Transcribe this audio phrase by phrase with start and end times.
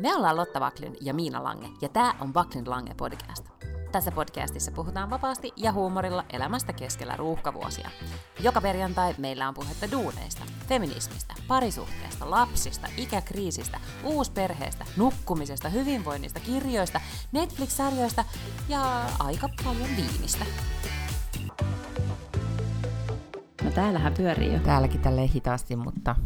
[0.00, 3.48] Me ollaan Lotta Vaklin ja Miina Lange, ja tämä on Vaklin Lange podcast.
[3.92, 7.90] Tässä podcastissa puhutaan vapaasti ja huumorilla elämästä keskellä ruuhkavuosia.
[8.42, 17.00] Joka perjantai meillä on puhetta duuneista, feminismistä, parisuhteesta, lapsista, ikäkriisistä, uusperheestä, nukkumisesta, hyvinvoinnista, kirjoista,
[17.32, 18.24] Netflix-sarjoista
[18.68, 20.44] ja aika paljon viinistä.
[23.64, 24.60] No täällähän pyörii jo.
[24.60, 26.16] Täälläkin tälleen hitaasti, mutta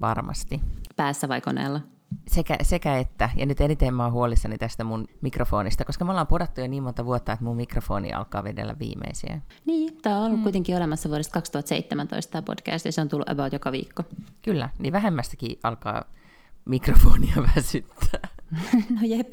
[0.00, 0.60] varmasti.
[0.96, 1.97] Päässä vai koneella?
[2.28, 6.26] Sekä, sekä että, ja nyt eniten mä oon huolissani tästä mun mikrofonista, koska me ollaan
[6.26, 9.40] podattu jo niin monta vuotta, että mun mikrofoni alkaa vedellä viimeisiä.
[9.64, 10.42] Niin, tämä on ollut mm.
[10.42, 14.02] kuitenkin olemassa vuodesta 2017 tämä podcast, ja se on tullut about joka viikko.
[14.42, 16.04] Kyllä, niin vähemmästäkin alkaa
[16.64, 18.28] mikrofonia väsyttää.
[18.94, 19.32] no jep,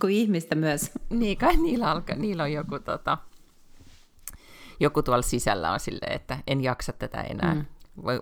[0.00, 0.90] kuin ihmistä myös.
[1.10, 3.18] Niin, kai niillä, alkaa, niillä on joku, tota,
[4.80, 7.54] joku tuolla sisällä on silleen, että en jaksa tätä enää.
[7.54, 7.64] Mm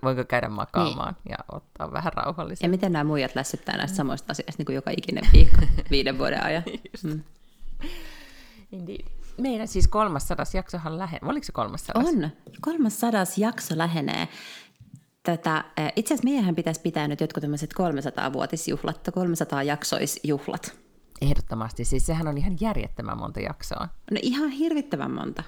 [0.05, 1.31] voinko käydä makaamaan niin.
[1.31, 2.67] ja ottaa vähän rauhallisesti.
[2.67, 6.45] Ja miten nämä muijat lässyttää näistä samoista asioista niin kuin joka ikinen viikko viiden vuoden
[6.45, 6.63] ajan.
[7.05, 7.23] Mm.
[8.73, 9.05] Indeed.
[9.41, 11.31] Meidän siis kolmassadas jaksohan lähenee.
[11.31, 12.07] Oliko se kolmassadas?
[12.07, 12.31] On.
[12.61, 14.29] Kolmassadas jakso lähenee.
[15.23, 15.65] Tätä,
[15.97, 20.73] itse asiassa meidän pitäisi pitää nyt jotkut tämmöiset 300-vuotisjuhlat, 300-jaksoisjuhlat.
[21.21, 21.85] Ehdottomasti.
[21.85, 23.89] Siis sehän on ihan järjettömän monta jaksoa.
[24.11, 25.43] No ihan hirvittävän monta.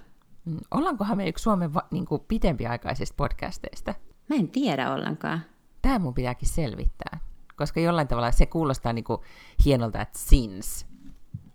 [0.44, 0.59] Mm.
[0.70, 3.94] Ollaankohan me yksi Suomen va- niin kuin pitempiaikaisista podcasteista?
[4.31, 5.41] Mä en tiedä ollenkaan.
[5.83, 7.20] Tämä mun pitääkin selvittää,
[7.56, 9.20] koska jollain tavalla se kuulostaa niin kuin
[9.64, 10.87] hienolta, että since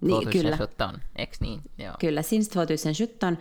[0.02, 0.58] niin, kyllä.
[1.16, 1.62] eikö niin?
[1.78, 1.94] Joo.
[2.00, 3.34] Kyllä, since 2017.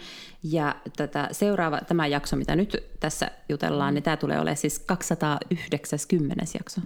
[0.43, 3.95] Ja tätä seuraava, tämä jakso, mitä nyt tässä jutellaan, mm.
[3.95, 6.81] niin tämä tulee olemaan siis 290 jakso.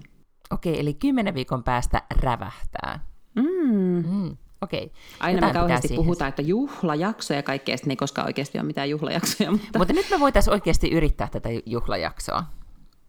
[0.51, 3.01] Okei, eli kymmenen viikon päästä rävähtää.
[3.35, 4.05] Mm.
[4.11, 4.37] Mm.
[4.61, 4.93] Okei.
[5.21, 9.51] Aina me kauheasti puhutaan, että juhlajakso ja kaikkea, sitten ei koskaan oikeasti ole mitään juhlajaksoja.
[9.51, 12.45] Mutta, mutta nyt me voitaisiin oikeasti yrittää tätä juhlajaksoa.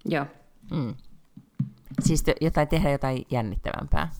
[0.05, 0.25] Joo.
[0.71, 0.95] Mm.
[1.99, 4.11] Siis jotain, tehdä jotain jännittävämpää.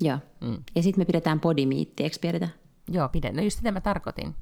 [0.00, 0.18] Joo.
[0.40, 0.62] Mm.
[0.74, 2.48] Ja sitten me pidetään podimiitti, eikö pidetä?
[2.88, 3.36] Joo, pidetään.
[3.36, 4.34] No just sitä mä tarkoitin.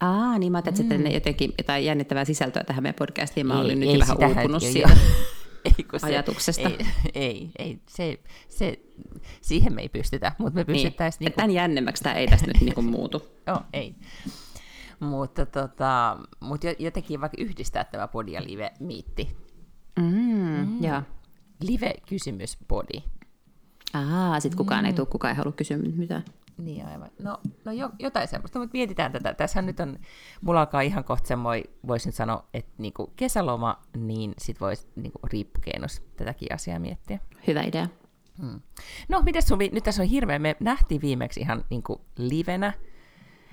[0.00, 1.14] Aa, niin mä ajattelin, että mm.
[1.14, 3.46] jotenkin jotain jännittävää sisältöä tähän meidän podcastiin.
[3.46, 4.96] Mä ei, olin nyt vähän uupunut siitä.
[5.64, 6.68] ei, se, ajatuksesta.
[6.68, 8.80] Ei, ei, ei se, se,
[9.40, 11.18] siihen me ei pystytä, mutta me pystyttäisiin...
[11.20, 11.26] Niin.
[11.26, 11.36] Niinku...
[11.36, 13.22] Tämän jännemmäksi tämä ei tästä nyt niinku muutu.
[13.46, 13.94] Joo, ei.
[15.00, 19.36] Mutta tota, mut jotenkin vaikka yhdistää tämä body ja live-miitti.
[20.00, 20.82] Mm, mm.
[20.84, 21.02] Ja.
[21.60, 23.02] Live-kysymys-body.
[23.94, 24.86] Aa, sit kukaan mm.
[24.86, 26.24] ei tule, kukaan ei halua kysyä mitään.
[26.60, 27.10] Niin aivan.
[27.18, 29.34] No, no jo, jotain semmoista, mutta mietitään tätä.
[29.34, 29.98] Tässä nyt on,
[30.40, 36.02] mulla alkaa ihan kohta semmoinen, voisin sanoa, että niinku kesäloma, niin sit voisi niinku riippukeinos
[36.16, 37.18] tätäkin asiaa miettiä.
[37.46, 37.88] Hyvä idea.
[38.38, 38.60] Hmm.
[39.08, 42.72] No, miten sun, nyt tässä on hirveä, me nähtiin viimeksi ihan niinku livenä.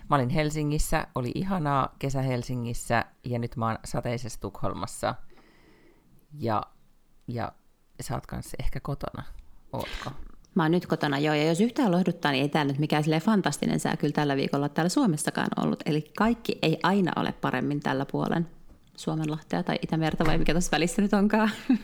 [0.09, 5.15] Mä olin Helsingissä, oli ihanaa kesä Helsingissä, ja nyt mä oon sateisessa Tukholmassa.
[6.33, 6.63] Ja,
[7.27, 7.51] ja
[8.01, 9.23] sä oot kanssa ehkä kotona,
[9.73, 10.11] ootko?
[10.57, 13.79] Mä oon nyt kotona joo, ja jos yhtään lohduttaa, niin ei täällä nyt mikään fantastinen
[13.79, 15.79] sää kyllä tällä viikolla täällä Suomessakaan ollut.
[15.85, 18.47] Eli kaikki ei aina ole paremmin tällä puolen
[18.95, 21.51] Suomenlahtea tai Itämerta vai mikä tuossa välissä nyt onkaan.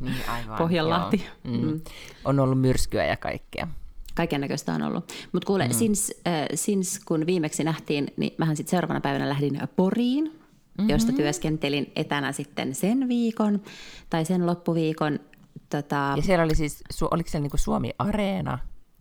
[0.00, 0.58] Niin, aivan.
[0.58, 1.26] Pohjanlahti.
[1.44, 1.66] Mm.
[1.66, 1.80] Mm.
[2.24, 3.68] On ollut myrskyä ja kaikkea.
[4.14, 5.12] Kaiken näköistä on ollut.
[5.32, 5.74] Mutta kuule, mm.
[5.74, 10.88] since, äh, since kun viimeksi nähtiin, niin mähän sitten seuraavana päivänä lähdin Poriin, mm-hmm.
[10.88, 13.60] josta työskentelin etänä sitten sen viikon
[14.10, 15.20] tai sen loppuviikon.
[15.70, 18.58] Tota, ja siellä oli siis, oliko siellä niinku Suomi-areena?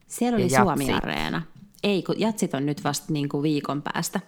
[0.07, 1.41] Siellä oli Suomi-areena.
[1.83, 4.19] Ei, kun jatsit on nyt vasta niin kuin viikon päästä.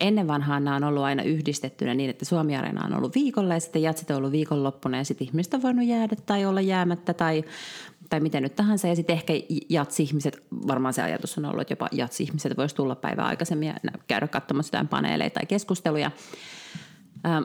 [0.00, 3.82] Ennen vanhaan nämä on ollut aina yhdistettynä niin, että Suomi-areena on ollut viikolla ja sitten
[3.82, 7.44] jatsit on ollut viikonloppuna ja sitten ihmiset on voinut jäädä tai olla jäämättä tai,
[8.10, 8.88] tai miten nyt tahansa.
[8.88, 9.32] Ja sitten ehkä
[9.68, 13.74] jatsi-ihmiset, varmaan se ajatus on ollut, että jopa jatsi-ihmiset voisi tulla päivää aikaisemmin ja
[14.06, 16.10] käydä katsomassa jotain paneeleita tai keskusteluja.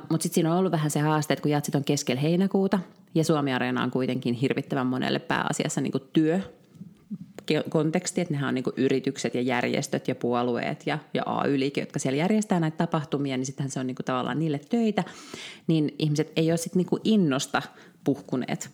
[0.10, 2.80] Mutta sitten siinä on ollut vähän se haaste, että kun jatsit on keskellä heinäkuuta
[3.16, 6.42] ja Suomi-areena on kuitenkin hirvittävän monelle pääasiassa niin työ,
[7.70, 12.18] konteksti, että nehän on niin yritykset ja järjestöt ja puolueet ja, ja ay jotka siellä
[12.18, 15.04] järjestää näitä tapahtumia, niin sittenhän se on niin tavallaan niille töitä,
[15.68, 17.62] niin ihmiset ei ole sitten niin innosta
[18.04, 18.70] puhkuneet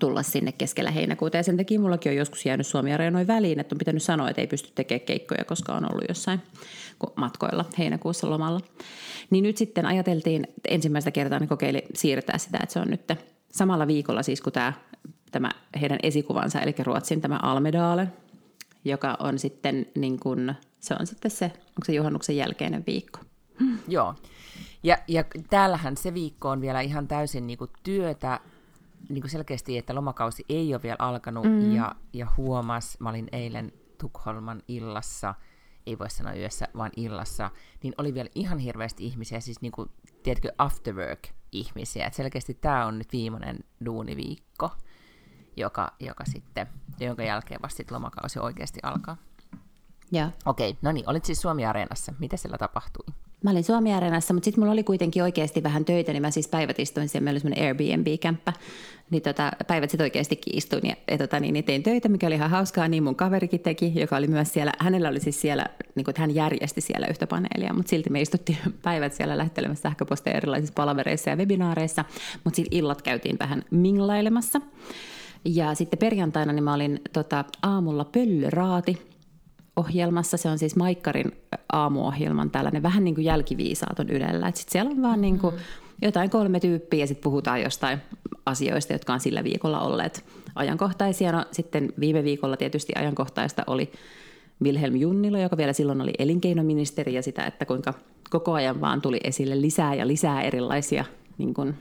[0.00, 1.36] tulla sinne keskellä heinäkuuta.
[1.36, 4.46] Ja sen takia mullakin on joskus jäänyt Suomi-areenoin väliin, että on pitänyt sanoa, että ei
[4.46, 6.40] pysty tekemään keikkoja, koska on ollut jossain
[7.16, 8.60] matkoilla heinäkuussa lomalla.
[9.30, 13.00] Niin nyt sitten ajateltiin, että ensimmäistä kertaa ne kokeili siirtää sitä, että se on nyt
[13.52, 14.72] samalla viikolla siis, kun tämä,
[15.30, 18.08] tämä heidän esikuvansa, eli Ruotsin tämä Almedale,
[18.84, 23.18] joka on sitten niin kuin, se on sitten se, onko se juhannuksen jälkeinen viikko.
[23.88, 24.14] Joo.
[24.82, 28.40] Ja, ja täällähän se viikko on vielä ihan täysin niin kuin työtä,
[29.08, 31.76] niin kuin selkeästi, että lomakausi ei ole vielä alkanut, mm.
[31.76, 35.34] ja, ja huomas, mä olin eilen Tukholman illassa–
[35.86, 37.50] ei voi sanoa yössä, vaan illassa,
[37.82, 39.90] niin oli vielä ihan hirveästi ihmisiä, siis niin kuin,
[40.22, 42.06] tiedätkö, after work ihmisiä.
[42.06, 44.70] Et selkeästi tämä on nyt viimeinen duuniviikko.
[45.56, 46.66] joka, joka sitten,
[47.00, 49.16] jonka jälkeen vasta sit lomakausi oikeasti alkaa.
[50.12, 50.28] Joo.
[50.44, 52.14] Okei, no niin, olit siis Suomi-areenassa.
[52.18, 53.14] Mitä siellä tapahtui?
[53.44, 56.78] Mä olin Suomi-areenassa, mutta sitten mulla oli kuitenkin oikeasti vähän töitä, niin mä siis päivät
[56.78, 58.52] istuin siellä, meillä oli semmoinen Airbnb-kämppä,
[59.10, 62.34] niin tota, päivät sitten oikeastikin istuin ja, ja tota, niin, niin tein töitä, mikä oli
[62.34, 66.04] ihan hauskaa, niin mun kaverikin teki, joka oli myös siellä, hänellä oli siis siellä, niin
[66.04, 70.36] kuin, että hän järjesti siellä yhtä paneelia, mutta silti me istuttiin päivät siellä lähettelemässä sähköposteja
[70.36, 72.04] erilaisissa palavereissa ja webinaareissa,
[72.44, 74.60] mutta sitten illat käytiin vähän minglailemassa.
[75.44, 79.13] Ja sitten perjantaina niin mä olin tota, aamulla pöllöraati,
[79.76, 80.36] ohjelmassa.
[80.36, 81.32] Se on siis Maikkarin
[81.72, 84.52] aamuohjelman tällainen vähän niin kuin jälkiviisaat on Ylellä.
[84.54, 85.54] Sitten siellä on vaan niin kuin
[86.02, 87.98] jotain kolme tyyppiä ja sitten puhutaan jostain
[88.46, 90.24] asioista, jotka on sillä viikolla olleet
[90.54, 91.32] ajankohtaisia.
[91.32, 93.92] No sitten viime viikolla tietysti ajankohtaista oli
[94.62, 97.94] Wilhelm Junnila, joka vielä silloin oli elinkeinoministeri ja sitä, että kuinka
[98.30, 101.04] koko ajan vaan tuli esille lisää ja lisää erilaisia
[101.38, 101.74] niin kuin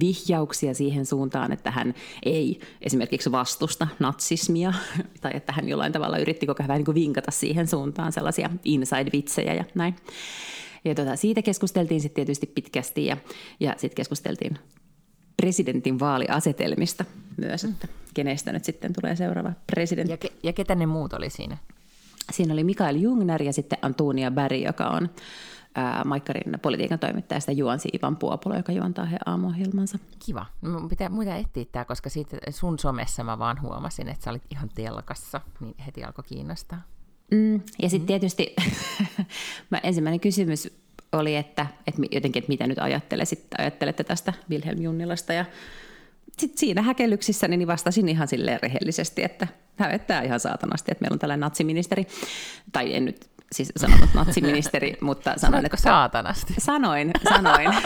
[0.00, 4.72] vihjauksia siihen suuntaan, että hän ei esimerkiksi vastusta natsismia
[5.22, 9.64] tai että hän jollain tavalla yritti koko ajan niin vinkata siihen suuntaan sellaisia inside-vitsejä ja
[9.74, 9.96] näin.
[10.84, 13.16] Ja tota, siitä keskusteltiin sitten tietysti pitkästi ja,
[13.60, 14.58] ja sitten keskusteltiin
[15.36, 17.04] presidentin vaaliasetelmista
[17.36, 20.12] myös, että kenestä nyt sitten tulee seuraava presidentti.
[20.12, 21.56] Ja, ke, ja ketä ne muut oli siinä?
[22.32, 25.10] Siinä oli Mikael Jungner ja sitten Antonia Berg, joka on
[25.74, 29.98] ää, Maikkarin politiikan toimittajasta juonsi Ivan Puopolo, joka juontaa he aamuohjelmansa.
[30.26, 30.46] Kiva.
[30.60, 34.42] Mun pitää muita etsiä tämä, koska siitä sun somessa mä vaan huomasin, että sä olit
[34.50, 36.82] ihan telkassa, niin heti alkoi kiinnostaa.
[37.30, 38.06] Mm, ja sitten mm.
[38.06, 38.54] tietysti
[39.70, 43.28] mä ensimmäinen kysymys oli, että, että jotenkin, että mitä nyt ajattelet,
[43.58, 45.44] ajattelette tästä Wilhelm Junnilasta ja
[46.38, 51.18] sitten siinä häkellyksissä niin vastasin ihan silleen rehellisesti, että hävettää ihan saatanasti, että meillä on
[51.18, 52.06] tällainen natsiministeri,
[52.72, 55.76] tai en nyt siis sanonut natsiministeri, mutta sanoin, että...
[55.76, 56.54] saatanasti?
[56.58, 57.70] Sanoin, sanoin.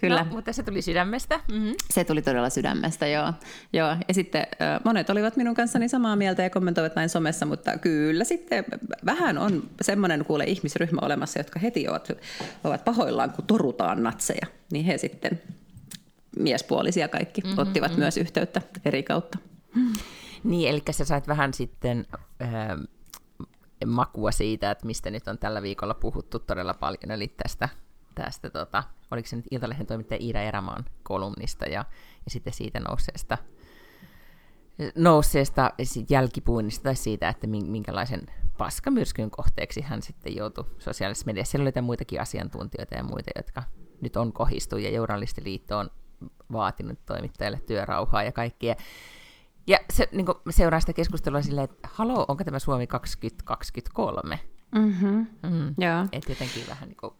[0.00, 0.24] Kyllä.
[0.24, 1.40] No, mutta se tuli sydämestä.
[1.52, 1.74] Mm-hmm.
[1.90, 3.32] Se tuli todella sydämestä, joo.
[3.72, 3.96] joo.
[4.08, 4.46] Ja sitten
[4.84, 8.64] monet olivat minun kanssani samaa mieltä ja kommentoivat näin somessa, mutta kyllä sitten
[9.06, 12.12] vähän on semmoinen kuule ihmisryhmä olemassa, jotka heti ovat,
[12.64, 14.46] ovat pahoillaan, kun torutaan natseja.
[14.72, 15.40] Niin he sitten,
[16.38, 18.00] miespuolisia kaikki, mm-hmm, ottivat mm-hmm.
[18.02, 19.38] myös yhteyttä eri kautta.
[20.44, 22.06] Niin, eli sä sait vähän sitten
[22.42, 22.48] äh,
[23.86, 27.68] makua siitä, että mistä nyt on tällä viikolla puhuttu todella paljon, eli tästä,
[28.14, 31.84] tästä tota, oliko se nyt Iltalehden toimittaja Iira Erämaan kolumnista ja,
[32.24, 33.38] ja sitten siitä nousseesta,
[34.94, 35.70] nousseesta
[36.10, 38.26] jälkipuinnista tai siitä, että minkälaisen
[38.58, 41.50] paskamyrskyn kohteeksi hän sitten joutui sosiaalisessa mediassa.
[41.50, 43.62] Siellä oli muitakin asiantuntijoita ja muita, jotka
[44.00, 45.90] nyt on kohistu ja Journalistiliitto on
[46.52, 48.74] vaatinut toimittajille työrauhaa ja kaikkia.
[49.66, 54.38] Ja se, niin kuin, seuraa sitä keskustelua silleen, että haloo, onko tämä Suomi 2023?
[54.74, 55.26] Mm-hmm.
[55.42, 55.74] Mm.
[55.78, 56.06] Joo.
[56.12, 57.14] Että jotenkin vähän niin kuin,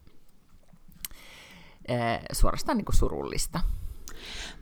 [1.90, 3.60] äh, suorastaan niin kuin surullista.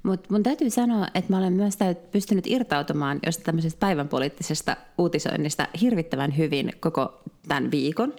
[0.02, 1.78] Mutta mun täytyy sanoa, että mä olen myös
[2.10, 8.14] pystynyt irtautumaan jostain tämmöisestä päivänpoliittisesta uutisoinnista hirvittävän hyvin koko tämän viikon.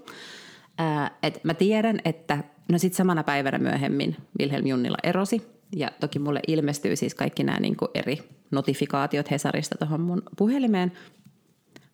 [0.80, 5.61] Äh, et mä tiedän, että no sitten samana päivänä myöhemmin Wilhelm Junnila erosi.
[5.76, 8.18] Ja toki mulle ilmestyy siis kaikki nämä niin eri
[8.52, 10.92] notifikaatiot Hesarista tuohon mun puhelimeen.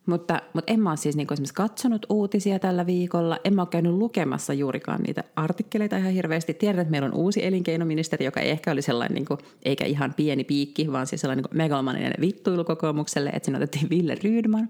[0.05, 3.39] Mutta, mutta en mä ole siis niin esimerkiksi katsonut uutisia tällä viikolla.
[3.43, 6.53] En mä ole käynyt lukemassa juurikaan niitä artikkeleita ihan hirveästi.
[6.53, 10.13] Tiedän, että meillä on uusi elinkeinoministeri, joka ei ehkä oli sellainen, niin kuin, eikä ihan
[10.13, 14.69] pieni piikki, vaan siis sellainen niin megalomaninen vittuilu kokoomukselle, että siinä otettiin Ville Rydman.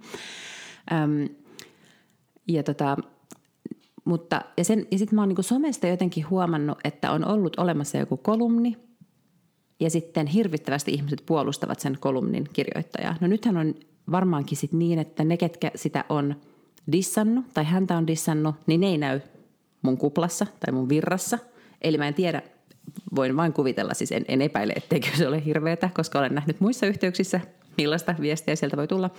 [0.91, 1.29] Öm,
[2.47, 2.97] ja tota,
[4.05, 7.97] mutta, ja, sen, ja sitten mä oon niin somesta jotenkin huomannut, että on ollut olemassa
[7.97, 8.77] joku kolumni,
[9.79, 13.15] ja sitten hirvittävästi ihmiset puolustavat sen kolumnin kirjoittajaa.
[13.21, 13.75] No nythän on
[14.11, 16.35] varmaankin sit niin, että ne, ketkä sitä on
[16.91, 19.19] dissannut tai häntä on dissannut, niin ne ei näy
[19.81, 21.39] mun kuplassa tai mun virrassa.
[21.81, 22.41] Eli mä en tiedä,
[23.15, 26.85] voin vain kuvitella, siis en, en epäile, etteikö se ole hirveätä, koska olen nähnyt muissa
[26.85, 27.41] yhteyksissä,
[27.77, 29.09] millaista viestiä sieltä voi tulla.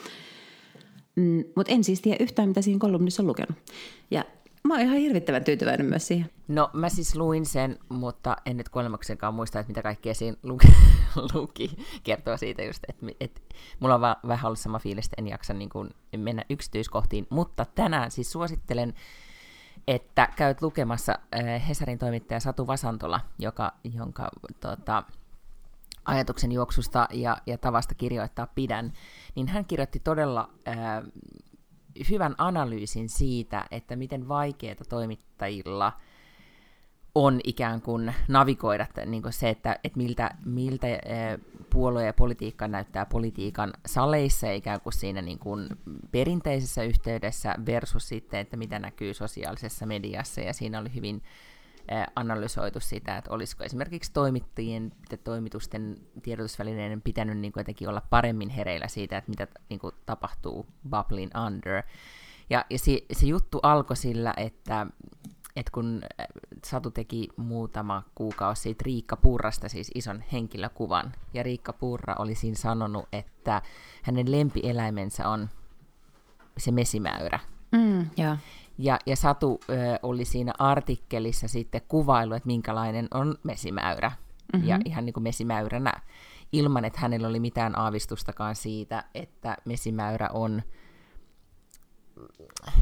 [1.17, 3.57] Mm, Mutta en siis tiedä yhtään, mitä siinä kolumnissa on lukenut.
[4.11, 4.25] Ja
[4.69, 6.31] Mä oon ihan hirvittävän tyytyväinen myös siihen.
[6.49, 10.67] No mä siis luin sen, mutta en nyt kuolemaksenkaan muista, että mitä kaikkea siinä luki.
[11.35, 11.71] luki.
[12.05, 13.41] Kertoo siitä just, että, että
[13.81, 17.27] mulla on vähän ollut sama fiilis, että en jaksa niin kuin mennä yksityiskohtiin.
[17.31, 18.95] Mutta tänään siis suosittelen,
[19.87, 24.29] että käyt lukemassa äh, Hesarin toimittaja Satu Vasantola, joka, jonka
[24.61, 25.05] tota,
[26.05, 28.93] ajatuksen juoksusta ja, ja tavasta kirjoittaa pidän,
[29.35, 30.77] niin hän kirjoitti todella äh,
[32.11, 35.93] hyvän analyysin siitä, että miten vaikeaa toimittajilla
[37.15, 40.87] on ikään kuin navigoida niin kuin se, että, että miltä, miltä
[41.71, 45.69] puolue ja politiikka näyttää politiikan saleissa ikään kuin siinä niin kuin
[46.11, 50.41] perinteisessä yhteydessä versus sitten, että mitä näkyy sosiaalisessa mediassa.
[50.41, 51.23] Ja siinä oli hyvin
[52.17, 58.49] analysoitu sitä, että olisiko esimerkiksi toimittajien ja toimitusten tiedotusvälineiden pitänyt niin kuin jotenkin olla paremmin
[58.49, 61.83] hereillä siitä, että mitä niin kuin tapahtuu Bubbling Under.
[62.51, 64.87] Ja, ja se, se juttu alkoi sillä, että,
[65.57, 66.03] että kun
[66.65, 72.57] Satu teki muutama kuukausi siitä Riikka Purrasta, siis ison henkilökuvan, ja Riikka Purra oli siinä
[72.57, 73.63] sanonut, että
[74.03, 75.49] hänen lempieläimensä on
[76.59, 77.41] se mesimäyrä.
[77.73, 78.39] Mm, yeah.
[78.79, 84.13] Ja, ja Satu ö, oli siinä artikkelissa sitten kuvailu, että minkälainen on mesimäyrä.
[84.53, 84.69] Mm-hmm.
[84.69, 85.93] Ja ihan niin kuin mesimäyränä,
[86.53, 90.63] ilman että hänellä oli mitään aavistustakaan siitä, että mesimäyrä on,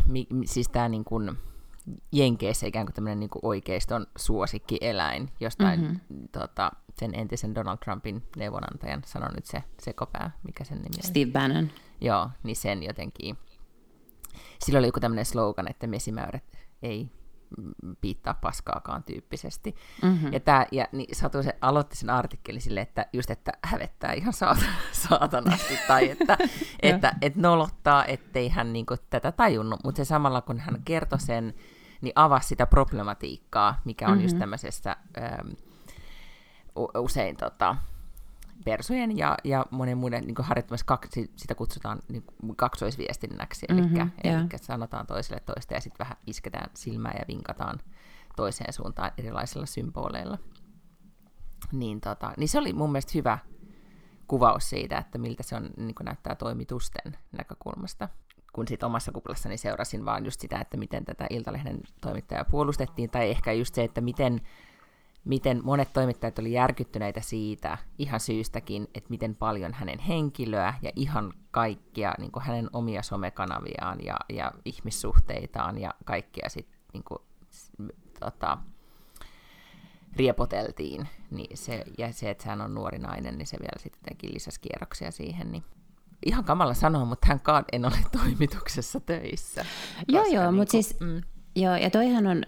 [0.08, 1.38] mi, siis tämä niin kuin
[2.12, 6.28] Jenkeissä ikään kuin tämmöinen niin kuin oikeiston suosikkieläin, jostain mm-hmm.
[6.32, 11.08] tota, sen entisen Donald Trumpin neuvonantajan, sano nyt se sekopää, mikä sen nimi on.
[11.08, 11.70] Steve Bannon.
[12.00, 13.38] Joo, niin sen jotenkin
[14.58, 16.44] sillä oli joku tämmöinen slogan, että mesimäyrät
[16.82, 17.10] ei
[18.00, 19.74] piittaa paskaakaan tyyppisesti.
[20.02, 20.32] Mm-hmm.
[20.32, 24.32] Ja, tää, ja niin Satu se aloitti sen artikkelin sille, että just, että hävettää ihan
[24.92, 26.38] saatanasti, tai että,
[26.82, 31.54] että et nolottaa, ettei hän niinku tätä tajunnut, mutta se samalla kun hän kertoi sen,
[32.00, 34.22] niin avasi sitä problematiikkaa, mikä on mm-hmm.
[34.22, 35.48] just tämmöisessä ähm,
[36.98, 37.76] usein tota,
[38.64, 42.24] persojen ja, ja monen muiden niin harjoittamassa, kaksi, sitä kutsutaan niin
[42.56, 44.10] kaksoisviestinnäksi, eli, mm-hmm, yeah.
[44.24, 47.78] eli sanotaan toiselle toista ja sitten vähän isketään silmää ja vinkataan
[48.36, 50.38] toiseen suuntaan erilaisilla symboleilla.
[51.72, 53.38] Niin, tota, niin se oli mun mielestä hyvä
[54.28, 58.08] kuvaus siitä, että miltä se on, niin näyttää toimitusten näkökulmasta.
[58.52, 63.30] Kun sitten omassa kuplassani seurasin vaan just sitä, että miten tätä Iltalehden toimittajaa puolustettiin, tai
[63.30, 64.40] ehkä just se, että miten
[65.26, 71.32] miten monet toimittajat oli järkyttyneitä siitä ihan syystäkin, että miten paljon hänen henkilöä ja ihan
[71.50, 77.18] kaikkia niin kuin hänen omia somekanaviaan ja, ja ihmissuhteitaan ja kaikkia sitten niin kuin,
[78.20, 78.58] tota,
[80.16, 81.08] riepoteltiin.
[81.30, 85.10] Niin se, ja se, että hän on nuori nainen, niin se vielä sitten lisäsi kierroksia
[85.10, 85.52] siihen.
[85.52, 85.64] Niin
[86.26, 87.40] ihan kamala sanoa, mutta hän
[87.72, 89.64] en ole toimituksessa töissä.
[90.08, 91.20] Joo, joo, niin mutta siis mm.
[91.58, 92.42] Joo, ja toihan on,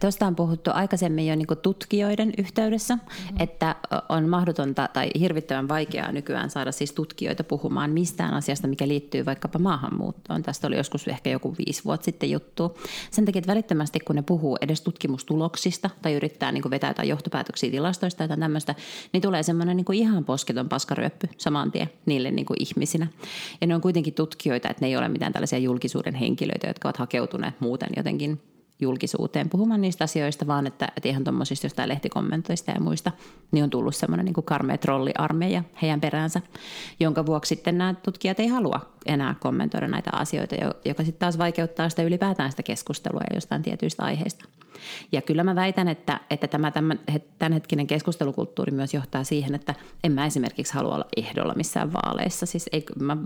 [0.00, 3.36] tuosta on puhuttu aikaisemmin jo niin tutkijoiden yhteydessä, mm-hmm.
[3.38, 3.76] että
[4.08, 9.58] on mahdotonta tai hirvittävän vaikeaa nykyään saada siis tutkijoita puhumaan mistään asiasta, mikä liittyy vaikkapa
[9.58, 10.42] maahanmuuttoon.
[10.42, 12.78] Tästä oli joskus ehkä joku viisi vuotta sitten juttu.
[13.10, 17.70] Sen takia, että välittömästi kun ne puhuu edes tutkimustuloksista tai yrittää niin vetää jotain johtopäätöksiä
[17.70, 18.74] tilastoista tai tämmöistä,
[19.12, 23.06] niin tulee semmoinen niin ihan posketon paskaryöppy saman tien niille niin ihmisinä.
[23.60, 26.96] Ja ne on kuitenkin tutkijoita, että ne ei ole mitään tällaisia julkisuuden henkilöitä, jotka ovat
[26.96, 28.40] hakeutuneet muuten jotenkin
[28.80, 33.12] julkisuuteen puhumaan niistä asioista, vaan että, että ihan tuommoisista jostain lehtikommentoista ja muista,
[33.52, 36.40] niin on tullut semmoinen niin karmea trolliarmeija heidän peräänsä,
[37.00, 40.54] jonka vuoksi sitten nämä tutkijat ei halua enää kommentoida näitä asioita,
[40.84, 44.44] joka sitten taas vaikeuttaa sitä ylipäätään sitä keskustelua ja jostain tietyistä aiheista.
[45.12, 46.72] Ja kyllä mä väitän, että, että tämä
[47.38, 52.46] tämänhetkinen keskustelukulttuuri myös johtaa siihen, että en mä esimerkiksi halua olla ehdolla missään vaaleissa.
[52.46, 53.16] Siis ei, mä,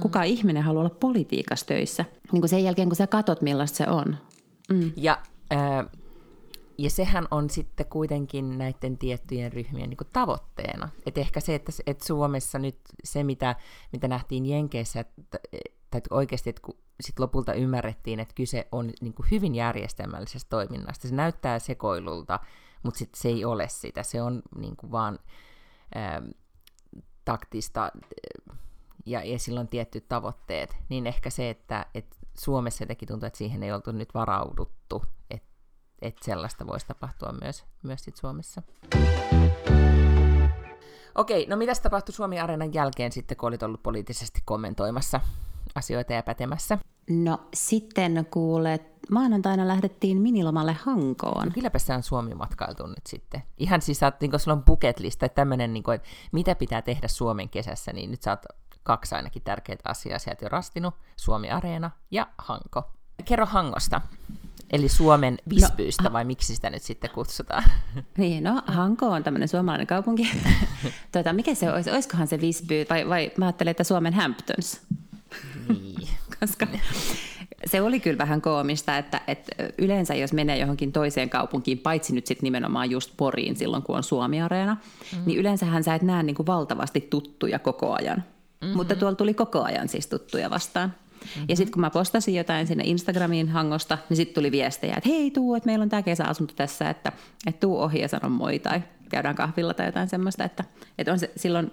[0.00, 2.04] kukaan ihminen halua olla politiikassa töissä.
[2.32, 4.16] Niin kuin sen jälkeen, kun sä katot, millaista se on,
[4.72, 4.92] Mm.
[4.96, 5.22] Ja,
[5.52, 5.86] äh,
[6.78, 10.88] ja sehän on sitten kuitenkin näiden tiettyjen ryhmien niin kuin tavoitteena.
[11.06, 13.56] Et ehkä se, että, että Suomessa nyt se, mitä,
[13.92, 15.38] mitä nähtiin Jenkeissä, että,
[15.90, 21.08] tai oikeasti, että kun sit lopulta ymmärrettiin, että kyse on niin kuin hyvin järjestelmällisestä toiminnasta.
[21.08, 22.40] Se näyttää sekoilulta,
[22.82, 24.02] mutta sit se ei ole sitä.
[24.02, 25.18] Se on niin kuin vaan
[25.96, 26.22] äh,
[27.24, 27.92] taktista
[29.10, 30.76] ja, ja silloin tietyt tavoitteet.
[30.88, 35.48] Niin ehkä se, että, että Suomessa jotenkin tuntuu, että siihen ei oltu nyt varauduttu, että
[36.02, 38.62] et sellaista voisi tapahtua myös, myös sit Suomessa.
[41.14, 45.20] Okei, no mitä tapahtui Suomi-areenan jälkeen sitten, kun olit ollut poliittisesti kommentoimassa
[45.74, 46.78] asioita ja pätemässä?
[47.10, 51.46] No sitten kuulet, maanantaina lähdettiin minilomalle Hankoon.
[51.46, 53.42] No, kylläpä se on Suomi-matkailtu nyt sitten.
[53.58, 56.82] Ihan siis sä niin sulla on bucket list, että tämmöinen, niin kuin, että mitä pitää
[56.82, 58.44] tehdä Suomen kesässä, niin nyt sä oot
[58.82, 62.92] kaksi ainakin tärkeää asiaa sieltä jo rastinut, Suomi-areena ja Hanko.
[63.24, 64.00] Kerro Hangosta,
[64.70, 67.64] eli Suomen Visbyistä, no, vai miksi sitä nyt sitten kutsutaan?
[68.18, 70.30] Niin, no Hanko on tämmöinen suomalainen kaupunki.
[71.12, 71.90] tuota, mikä se olisi?
[71.90, 74.80] Olisikohan se Visby, vai, vai mä ajattelen, että Suomen Hamptons?
[75.68, 76.08] Niin.
[76.40, 76.66] Koska
[77.64, 82.26] se oli kyllä vähän koomista, että, että yleensä jos menee johonkin toiseen kaupunkiin, paitsi nyt
[82.26, 84.76] sitten nimenomaan just Poriin silloin, kun on Suomi-areena,
[85.16, 85.22] mm.
[85.26, 88.24] niin yleensähän sä et näe niin kuin valtavasti tuttuja koko ajan.
[88.60, 88.76] Mm-hmm.
[88.76, 90.88] Mutta tuolla tuli koko ajan siis tuttuja vastaan.
[90.88, 91.44] Mm-hmm.
[91.48, 95.30] Ja sitten kun mä postasin jotain sinne Instagramiin hangosta, niin sitten tuli viestejä, että hei
[95.30, 97.12] tuu, että meillä on tämä kesäasunto tässä, että,
[97.46, 100.64] että tuu ohi ja sano moi tai käydään kahvilla tai jotain semmoista, että,
[100.98, 101.72] että on se silloin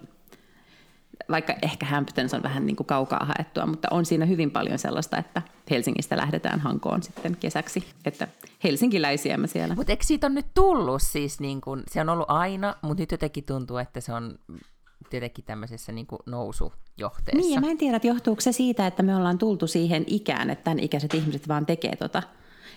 [1.31, 5.17] vaikka ehkä Hamptons on vähän niin kuin kaukaa haettua, mutta on siinä hyvin paljon sellaista,
[5.17, 5.41] että
[5.71, 8.27] Helsingistä lähdetään Hankoon sitten kesäksi, että
[8.63, 9.75] helsinkiläisiä mä siellä.
[9.75, 13.11] Mutta eikö siitä on nyt tullut siis, niin kun, se on ollut aina, mutta nyt
[13.11, 14.39] jotenkin tuntuu, että se on
[15.13, 17.41] jotenkin tämmöisessä niin kuin nousujohteessa.
[17.41, 20.49] Niin, ja mä en tiedä, että johtuuko se siitä, että me ollaan tultu siihen ikään,
[20.49, 22.23] että tämän ikäiset ihmiset vaan tekee tota.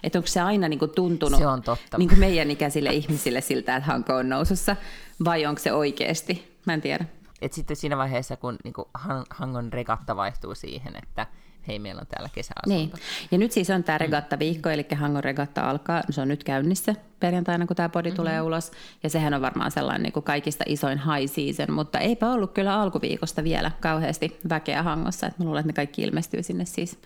[0.02, 1.99] Että onko se aina niin kuin tuntunut se on totta.
[1.99, 4.76] Niin kuin meidän ikäisille ihmisille siltä, että Hanko on nousussa,
[5.25, 6.58] vai onko se oikeasti?
[6.66, 7.04] Mä en tiedä.
[7.42, 8.88] Et sitten siinä vaiheessa, kun niin kuin
[9.30, 11.26] Hangon regatta vaihtuu siihen, että
[11.68, 12.68] hei, meillä on täällä kesäasunto.
[12.68, 12.92] Niin.
[13.30, 17.66] Ja nyt siis on tämä regatta-viikko, eli Hangon regatta alkaa, se on nyt käynnissä perjantaina,
[17.66, 18.16] kun tämä podi mm-hmm.
[18.16, 18.72] tulee ulos.
[19.02, 22.80] Ja sehän on varmaan sellainen niin kuin kaikista isoin high season, mutta eipä ollut kyllä
[22.80, 25.26] alkuviikosta vielä kauheasti väkeä Hangossa.
[25.26, 26.98] Et mä luulen, että ne kaikki ilmestyy sinne siis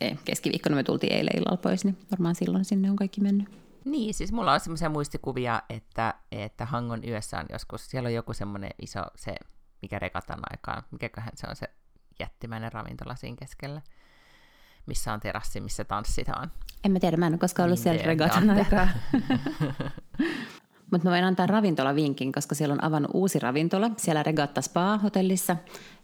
[0.00, 3.48] ei, keskiviikkona me tultiin eilen illalla pois, niin varmaan silloin sinne on kaikki mennyt.
[3.84, 8.32] Niin, siis mulla on semmoisia muistikuvia, että, että Hangon yössä on joskus, siellä on joku
[8.32, 9.34] semmoinen iso, se,
[9.82, 11.66] mikä rekatan aikaan, mikäköhän se on se
[12.18, 13.82] jättimäinen ravintola siinä keskellä,
[14.86, 16.52] missä on terassi, missä tanssitaan.
[16.84, 18.88] En mä tiedä, mä en ole koskaan ollut niin siellä regatan aikaa.
[20.90, 25.56] Mutta mä voin antaa ravintolavinkin, koska siellä on avannut uusi ravintola siellä Regatta Spa-hotellissa.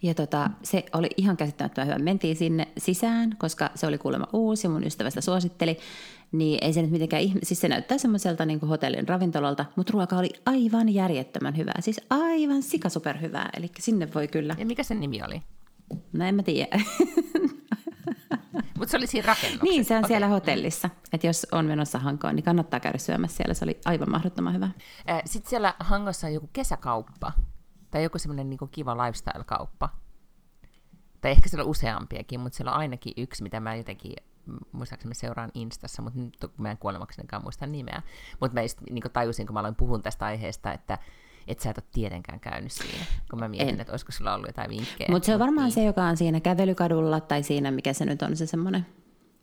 [0.02, 1.98] Ja tota, se oli ihan käsittämättömän hyvä.
[1.98, 5.78] Mentiin sinne sisään, koska se oli kuulemma uusi ja mun ystävästä suositteli.
[6.32, 7.40] Niin ei se nyt mitenkään ihme...
[7.42, 11.80] Siis se näyttää semmoiselta niin hotellin ravintolalta, mutta ruoka oli aivan järjettömän hyvää.
[11.80, 13.50] Siis aivan sikasuperhyvää.
[13.56, 14.54] Eli sinne voi kyllä...
[14.58, 15.42] Ja mikä sen nimi oli?
[16.12, 16.80] No en mä tiedä.
[18.78, 19.64] Mutta se oli siinä rakennuksessa.
[19.64, 20.08] Niin, se on okay.
[20.08, 20.90] siellä hotellissa.
[21.12, 23.54] Että jos on menossa Hankoon, niin kannattaa käydä syömässä siellä.
[23.54, 24.68] Se oli aivan mahdottoman hyvä.
[25.24, 27.32] Sitten siellä Hangossa on joku kesäkauppa.
[27.90, 29.88] Tai joku semmoinen niin kiva lifestyle-kauppa.
[31.20, 34.12] Tai ehkä siellä on useampiakin, mutta siellä on ainakin yksi, mitä mä jotenkin
[34.72, 38.02] muistaakseni seuraan Instassa, mutta nyt mä en kuolemaksenikaan muista nimeä.
[38.40, 40.98] Mutta mä just, niin tajusin, kun mä aloin puhun tästä aiheesta, että
[41.48, 43.80] että sä et ole tietenkään käynyt siinä, kun mä mietin, en.
[43.80, 45.08] että olisiko sulla ollut jotain vinkkejä.
[45.10, 45.74] Mutta se on varmaan niin.
[45.74, 48.86] se, joka on siinä kävelykadulla tai siinä, mikä se nyt on se semmoinen,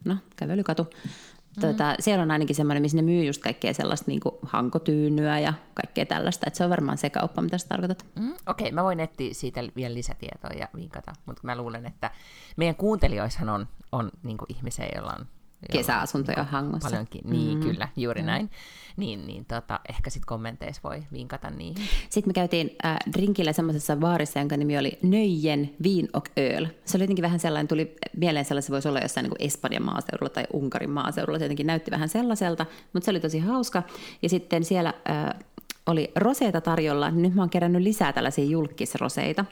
[0.05, 0.83] no kävelykatu.
[0.83, 1.61] Mm.
[1.61, 6.05] Tota, siellä on ainakin semmoinen, missä ne myy just kaikkea sellaista niin hankotyynyä ja kaikkea
[6.05, 6.47] tällaista.
[6.47, 8.05] Että se on varmaan se kauppa, mitä sä tarkoitat.
[8.19, 11.13] Mm, Okei, okay, mä voin etsiä siitä vielä lisätietoa ja vinkata.
[11.25, 12.11] Mutta mä luulen, että
[12.57, 15.25] meidän kuuntelijoissahan on, on niin ihmisiä, joilla on
[15.71, 16.89] kesäasuntoja niin, hangossa.
[16.89, 17.63] Paljonkin, niin mm.
[17.63, 18.25] kyllä, juuri mm.
[18.25, 18.49] näin.
[18.97, 21.87] Niin, niin tota, ehkä sitten kommenteissa voi vinkata niihin.
[22.09, 26.67] Sitten me käytiin äh, drinkillä semmoisessa baarissa, jonka nimi oli Nöjen Vin och Öl.
[26.85, 30.29] Se oli jotenkin vähän sellainen, tuli mieleen sellainen, se voisi olla jossain niin Espanjan maaseudulla
[30.29, 31.39] tai Unkarin maaseudulla.
[31.39, 33.83] Se jotenkin näytti vähän sellaiselta, mutta se oli tosi hauska.
[34.21, 35.39] Ja sitten siellä äh,
[35.85, 37.11] oli roseita tarjolla.
[37.11, 39.45] Nyt mä oon kerännyt lisää tällaisia julkisroseita.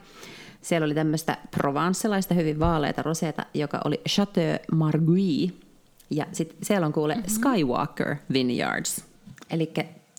[0.61, 5.53] Siellä oli tämmöistä provansselaista hyvin vaaleita roseita, joka oli Chateau Margui
[6.09, 7.29] ja sitten siellä on kuule mm-hmm.
[7.29, 9.05] Skywalker Vineyards.
[9.49, 9.73] Eli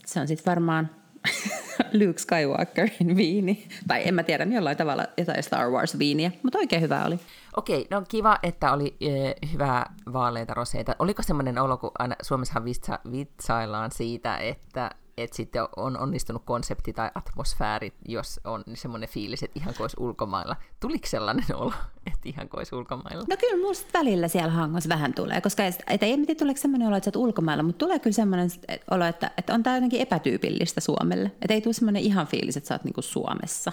[0.07, 0.91] se on sitten varmaan
[2.07, 3.69] Luke Skywalkerin viini.
[3.89, 7.19] Tai en mä tiedä, jollain tavalla jotain Star Wars-viiniä, mutta oikein hyvä oli.
[7.57, 10.97] Okei, no kiva, että oli äh, hyvää vaaleita roseita.
[10.99, 16.93] Oliko semmoinen olo, kun aina Suomessahan vitsa, vitsaillaan siitä, että että sitten on onnistunut konsepti
[16.93, 20.57] tai atmosfääri, jos on semmoinen fiilis, että ihan kuin ulkomailla.
[20.81, 21.73] Tuliko sellainen olo,
[22.07, 23.25] että ihan kuin ulkomailla?
[23.29, 26.97] No kyllä musta välillä siellä hangossa vähän tulee, koska et ei tiedä, tuleeko semmoinen olo,
[26.97, 28.51] että sä oot ulkomailla, mutta tulee kyllä semmoinen
[28.91, 31.27] olo, että, että on tämä jotenkin epätyypillistä Suomelle.
[31.27, 33.73] Että ei tule semmoinen ihan fiilis, että sä oot niinku Suomessa.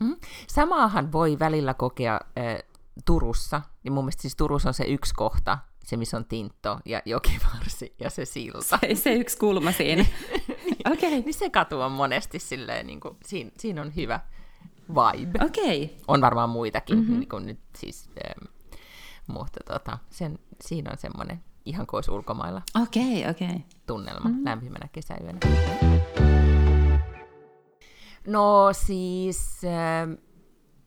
[0.00, 0.16] Mm.
[0.46, 2.62] Samaahan voi välillä kokea äh,
[3.04, 7.02] Turussa, niin mun mielestä siis Turussa on se yksi kohta, se missä on Tintto ja
[7.06, 8.78] Jokivarsi ja se silta.
[8.80, 10.02] Se, se yksi kulma siinä.
[10.64, 11.10] niin, okay.
[11.10, 14.20] niin se katu on monesti silleen, niin kuin, siinä, siinä on hyvä
[14.88, 15.44] vibe.
[15.44, 15.88] Okay.
[16.08, 17.18] On varmaan muitakin, mm-hmm.
[17.18, 18.46] niin kuin nyt siis, ähm,
[19.26, 22.62] mutta tota, sen, siinä on semmoinen ihan kuin olisi ulkomailla.
[22.82, 23.48] Okei, okay, okei.
[23.48, 23.60] Okay.
[23.86, 24.44] Tunnelma mm-hmm.
[24.44, 25.38] lämpimänä kesäyönä.
[28.26, 30.18] No siis, äh,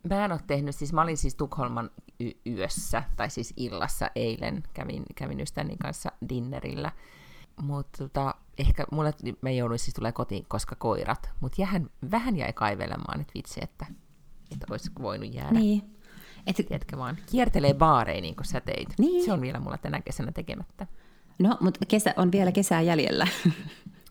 [0.09, 4.63] mä en ole tehnyt, siis mä olin siis Tukholman y- yössä, tai siis illassa eilen,
[4.73, 6.91] kävin, kävin ystäväni kanssa dinnerillä.
[7.61, 12.53] Mutta tota, ehkä mulle, mä jouduin siis tulee kotiin, koska koirat, mutta jähän, vähän jäi
[12.53, 13.85] kaivelemaan, että vitsi, että,
[14.51, 15.59] että olisi voinut jäädä.
[15.59, 15.83] Niin.
[16.47, 18.89] Et, Tiedätkö vaan, kiertelee baareja niin kuin sä teit.
[18.97, 19.25] Niin.
[19.25, 20.87] Se on vielä mulla tänä kesänä tekemättä.
[21.39, 23.27] No, mutta kesä, on vielä kesää jäljellä.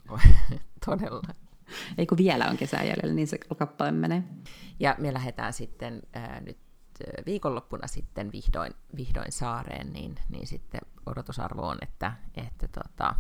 [0.87, 1.35] Todella.
[1.99, 4.23] Ei kun vielä on kesää jäljellä, niin se kappale menee.
[4.81, 6.59] Ja me lähdetään sitten äh, nyt
[7.27, 13.15] viikonloppuna sitten vihdoin, vihdoin saareen, niin, niin sitten odotusarvo on, että, että tota,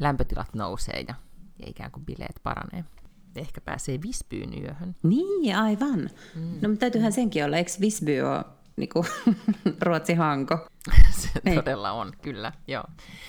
[0.00, 1.14] lämpötilat nousee ja,
[1.58, 2.84] ja ikään kuin bileet paranee.
[3.36, 4.96] Ehkä pääsee Visbyyn yöhön.
[5.02, 6.10] Niin, aivan.
[6.34, 6.58] Mm.
[6.62, 8.44] No mutta täytyyhän senkin olla, eikö Visby ole
[8.76, 9.06] niinku,
[9.86, 10.68] Ruotsi Hanko?
[11.20, 11.56] Se niin.
[11.56, 12.84] todella on, kyllä, joo.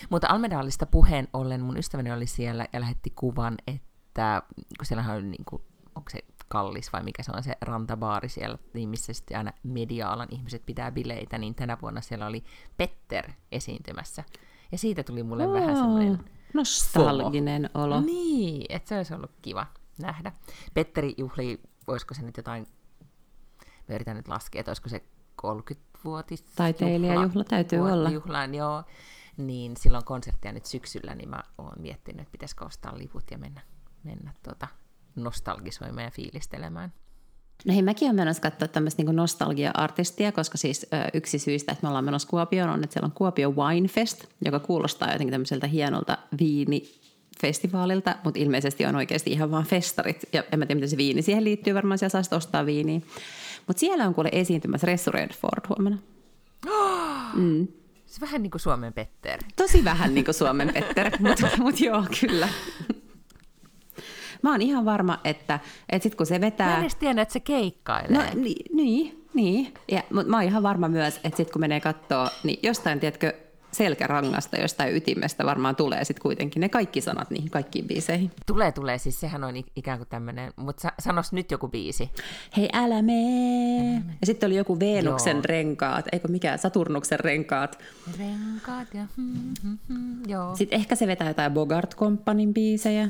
[0.09, 4.43] Mutta Almedaalista puheen ollen mun ystäväni oli siellä ja lähetti kuvan, että
[4.77, 5.61] kun siellähän oli, niin kuin,
[5.95, 6.19] onko se
[6.55, 10.91] kallis, vai mikä se on se rantabaari siellä, niin missä sitten aina media-alan ihmiset pitää
[10.91, 12.43] bileitä, niin tänä vuonna siellä oli
[12.77, 14.23] Petter esiintymässä.
[14.71, 16.19] Ja siitä tuli mulle oh, vähän semmoinen
[16.53, 17.85] nostalginen FOMO.
[17.85, 18.01] olo.
[18.01, 19.67] Niin, että se olisi ollut kiva
[20.01, 20.31] nähdä.
[20.73, 22.67] Petteri juhli, olisiko se nyt jotain,
[23.87, 25.03] mä yritän nyt laskea, että olisiko se
[25.41, 28.09] 30-vuotis Taiteilijajuhla täytyy olla.
[28.09, 28.83] Juhlaan, joo.
[29.37, 33.61] Niin silloin konserttia nyt syksyllä, niin mä oon miettinyt, että pitäisikö ostaa liput ja mennä,
[34.03, 34.67] mennä tuota
[35.15, 36.93] nostalgisoimaan ja fiilistelemään.
[37.65, 41.83] No hei, mäkin olen menossa katsoa tämmöistä niin nostalgia-artistia, koska siis ö, yksi syistä, että
[41.83, 45.67] me ollaan menossa Kuopioon, on, että siellä on Kuopio Wine Fest, joka kuulostaa jotenkin tämmöiseltä
[45.67, 46.83] hienolta viini
[47.41, 50.23] festivaalilta, mutta ilmeisesti on oikeasti ihan vaan festarit.
[50.33, 53.01] Ja en mä tiedä, miten se viini siihen liittyy, varmaan siellä saa ostaa viiniä.
[53.67, 55.97] Mutta siellä on kuule esiintymässä Ressu Redford huomenna.
[57.35, 57.67] Mm.
[58.05, 59.39] Se vähän niin kuin Suomen Petter.
[59.55, 62.49] Tosi vähän niin kuin Suomen Petter, mutta mut joo, kyllä.
[64.41, 66.67] Mä oon ihan varma, että, että sit kun se vetää...
[66.67, 68.17] Mä en edes tiedä, että se keikkailee.
[68.17, 69.23] No niin, niin.
[69.33, 69.73] niin.
[69.91, 73.33] Ja, mutta mä oon ihan varma myös, että sit kun menee kattoo, niin jostain, tiedätkö,
[73.75, 78.31] selkärangasta, jostain ytimestä varmaan tulee sitten kuitenkin ne kaikki sanat niihin kaikkiin biiseihin.
[78.45, 78.97] Tulee, tulee.
[78.97, 82.09] Siis sehän on ikään kuin tämmöinen, mutta sa- sanos nyt joku biisi.
[82.57, 83.93] Hei, älä mee.
[83.93, 85.43] Ja sitten oli joku Venuksen joo.
[85.45, 87.79] renkaat, eikö mikä, Saturnuksen renkaat.
[88.19, 90.55] Renkaat ja hmm, hmm, hmm, joo.
[90.55, 93.09] Sitten ehkä se vetää jotain Bogart Companyn biisejä.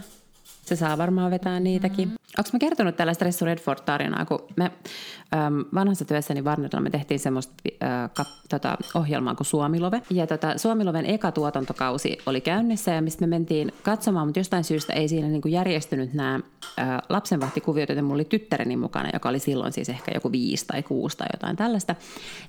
[0.65, 2.08] Se saa varmaan vetää niitäkin.
[2.08, 2.25] Mm-hmm.
[2.38, 7.54] Onko mä kertonut tällaista Ressu Redford-tarinaa, kun me äm, vanhassa työssäni Varnerilla me tehtiin semmoista
[7.84, 10.01] äh, kap, tota, ohjelmaa kuin Suomilove.
[10.10, 14.93] Ja tota, Suomiloven eka tuotantokausi oli käynnissä ja mistä me mentiin katsomaan, mutta jostain syystä
[14.93, 16.39] ei siinä niin kuin järjestynyt nämä
[16.80, 20.84] äh, lapsenvahtikuviot, joten mulla oli tyttäreni mukana, joka oli silloin siis ehkä joku viisi tai
[20.84, 21.95] kuusi tai jotain tällaista.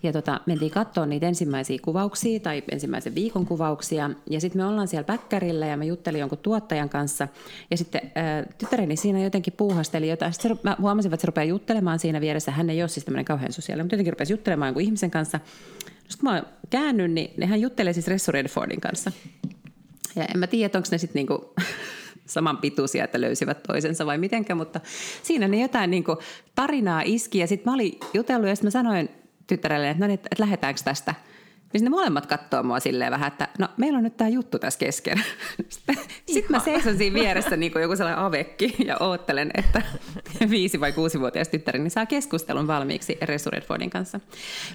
[0.02, 4.11] Ja tota, mentiin katsoa niitä ensimmäisiä kuvauksia tai ensimmäisen viikon kuvauksia.
[4.31, 7.29] Ja sitten me ollaan siellä päkkärillä ja mä juttelin jonkun tuottajan kanssa.
[7.70, 10.33] Ja sitten äh, tyttäreni siinä jotenkin puuhasteli jotain.
[10.33, 12.51] Sitten mä huomasin, että se rupeaa juttelemaan siinä vieressä.
[12.53, 15.40] Hän ei ole siis tämmöinen kauhean sosiaalinen, mutta jotenkin rupesi juttelemaan jonkun ihmisen kanssa.
[15.79, 19.12] Sitten kun mä käännyn, niin hän juttelee siis Ressu Redfordin kanssa.
[20.16, 21.55] Ja en mä tiedä, onko ne sitten niinku
[22.27, 24.81] saman pituisia, että löysivät toisensa vai mitenkä, mutta
[25.23, 26.16] siinä ne jotain niinku
[26.55, 27.38] tarinaa iski.
[27.38, 29.09] Ja sitten mä olin jutellut ja sitten mä sanoin
[29.47, 31.14] tyttärelle, että no niin, että lähdetäänkö tästä–
[31.80, 34.78] niin ne molemmat katsoo mua silleen vähän, että no meillä on nyt tämä juttu tässä
[34.78, 35.18] kesken.
[36.26, 39.82] Sitten, mä seison siinä vieressä niin kuin joku sellainen avekki ja oottelen, että
[40.50, 44.20] viisi- vai kuusi-vuotias tyttäreni saa keskustelun valmiiksi Ressu Redfordin kanssa.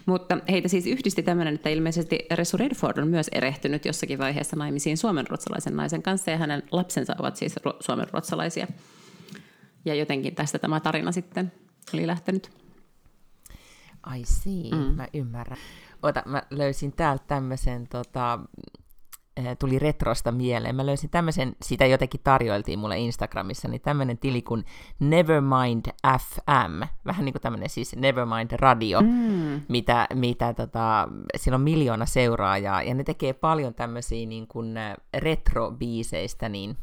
[0.06, 4.98] Mutta heitä siis yhdisti tämmöinen, että ilmeisesti Ressu Redford on myös erehtynyt jossakin vaiheessa naimisiin
[4.98, 8.68] suomenruotsalaisen naisen kanssa ja hänen lapsensa ovat siis suomenruotsalaisia.
[9.86, 11.52] Ja jotenkin tästä tämä tarina sitten
[11.94, 12.61] oli lähtenyt.
[14.18, 14.96] I see, mm.
[14.96, 15.58] mä ymmärrän.
[16.04, 18.40] Ota, mä löysin täältä tämmöisen, tota,
[19.38, 20.76] eh, tuli retrosta mieleen.
[20.76, 24.66] Mä löysin tämmöisen, sitä jotenkin tarjoiltiin mulle Instagramissa, niin tämmöinen tili kuin
[25.00, 25.86] Nevermind
[26.20, 26.82] FM.
[27.06, 29.62] Vähän niin kuin tämmöinen siis Nevermind Radio, mm.
[29.70, 34.96] mitä, mitä tota, sillä on miljoona seuraajaa, ja ne tekee paljon tämmöisiä niin kuin eh,
[35.18, 36.78] retro-biiseistä, niin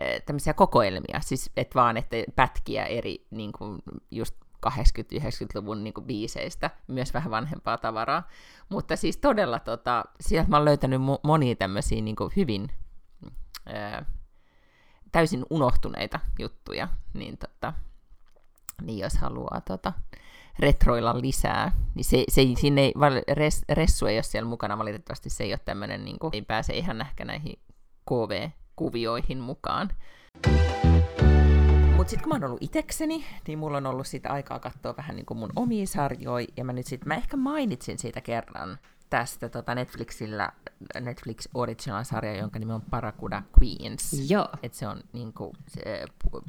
[0.00, 4.36] eh, tämmöisiä kokoelmia, siis et vaan, että pätkiä eri niin kuin just
[4.70, 8.28] 80-90-luvun niin kuin biiseistä, myös vähän vanhempaa tavaraa.
[8.68, 12.70] Mutta siis todella, tota, sieltä mä oon löytänyt mo- monia tämmöisiä niin hyvin
[13.66, 14.04] ää,
[15.12, 17.72] täysin unohtuneita juttuja, niin, tota,
[18.82, 19.92] niin jos haluaa tota,
[20.58, 22.92] retroilla lisää, niin se, se, sinne ei,
[23.28, 26.72] res, Ressu ei ole siellä mukana, valitettavasti se ei ole tämmöinen, niin kuin, ei pääse
[26.72, 27.58] ihan ehkä näihin
[28.10, 29.90] KV-kuvioihin mukaan.
[32.02, 35.16] Mutta sitten kun mä oon ollut itekseni, niin mulla on ollut sitä aikaa katsoa vähän
[35.16, 38.78] niin kuin mun omia sarjoja, ja mä nyt sit, mä ehkä mainitsin siitä kerran
[39.10, 40.52] tästä tota Netflixillä,
[41.00, 44.30] Netflix Original-sarja, jonka nimi on Parakuda Queens.
[44.30, 44.48] Joo.
[44.62, 46.04] Et se on niin kuin, se,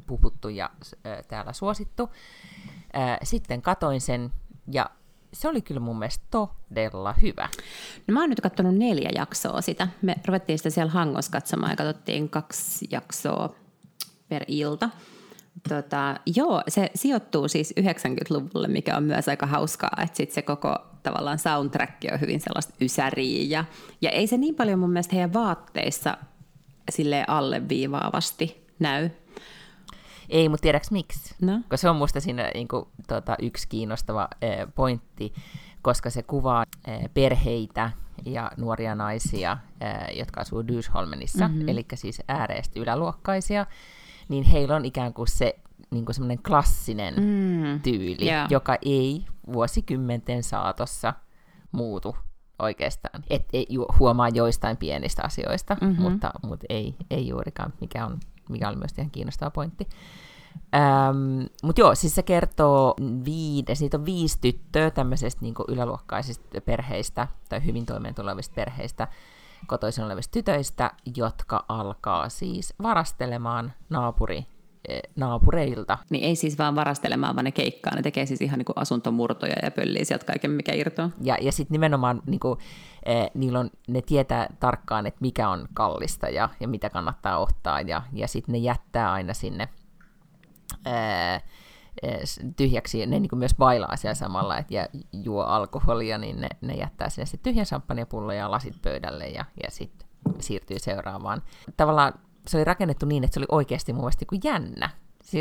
[0.06, 0.70] puhuttu ja
[1.28, 2.10] täällä suosittu.
[3.22, 4.32] Sitten katoin sen,
[4.72, 4.90] ja
[5.32, 7.48] se oli kyllä mun mielestä todella hyvä.
[8.06, 9.88] No mä oon nyt katsonut neljä jaksoa sitä.
[10.02, 13.54] Me ruvettiin sitä siellä Hangossa katsomaan ja katsottiin kaksi jaksoa
[14.28, 14.90] per ilta.
[15.68, 20.78] Tota, joo, se sijoittuu siis 90-luvulle, mikä on myös aika hauskaa, että sit se koko
[21.02, 23.64] tavallaan soundtrack on hyvin sellaista ysäriä ja,
[24.00, 26.16] ja ei se niin paljon mun mielestä heidän vaatteissa
[26.90, 29.10] sille alleviivaavasti näy.
[30.28, 31.34] Ei, mutta tiedäks miksi?
[31.40, 31.52] No?
[31.56, 35.32] Koska se on musta siinä niin kuin, tota, yksi kiinnostava eh, pointti,
[35.82, 37.90] koska se kuvaa eh, perheitä
[38.24, 41.68] ja nuoria naisia, eh, jotka asuu Dysholmenissa, mm-hmm.
[41.68, 43.66] eli siis ääreesti yläluokkaisia,
[44.28, 45.58] niin heillä on ikään kuin se
[45.90, 48.50] niin kuin semmoinen klassinen mm, tyyli, yeah.
[48.50, 51.14] joka ei vuosikymmenten saatossa
[51.72, 52.16] muutu
[52.58, 53.24] oikeastaan.
[53.30, 53.66] Et, ei,
[53.98, 56.02] huomaa joistain pienistä asioista, mm-hmm.
[56.02, 59.88] mutta, mutta ei, ei juurikaan, mikä on, mikä on myös ihan kiinnostava pointti.
[60.74, 67.28] Ähm, Mutta joo, siis se kertoo viides, niitä on viisi tyttöä tämmöisestä niin yläluokkaisista perheistä
[67.48, 69.08] tai hyvin toimeentulevista perheistä,
[69.66, 74.46] kotoisin olevista tytöistä, jotka alkaa siis varastelemaan naapuri
[74.88, 75.98] Eh, naapureilta.
[76.10, 77.94] Niin ei siis vaan varastelemaan, vaan ne keikkaa.
[77.94, 81.10] Ne tekee siis ihan niin kuin asuntomurtoja ja pöllii sieltä kaiken, mikä irtoaa.
[81.22, 82.58] Ja, ja sitten nimenomaan niin kuin,
[83.04, 87.80] eh, niillä on, ne tietää tarkkaan, että mikä on kallista ja, ja mitä kannattaa ottaa.
[87.80, 89.68] Ja, ja sitten ne jättää aina sinne
[90.86, 91.42] eh,
[92.56, 97.08] tyhjäksi, ne niin myös bailaa siellä samalla, että ja juo alkoholia, niin ne, ne jättää
[97.08, 100.08] sinne sitten tyhjän champagnepullon ja lasit pöydälle ja, ja sitten
[100.40, 101.42] siirtyy seuraavaan.
[101.76, 102.12] Tavallaan
[102.46, 104.90] se oli rakennettu niin, että se oli oikeasti mun mielestä kuin jännä.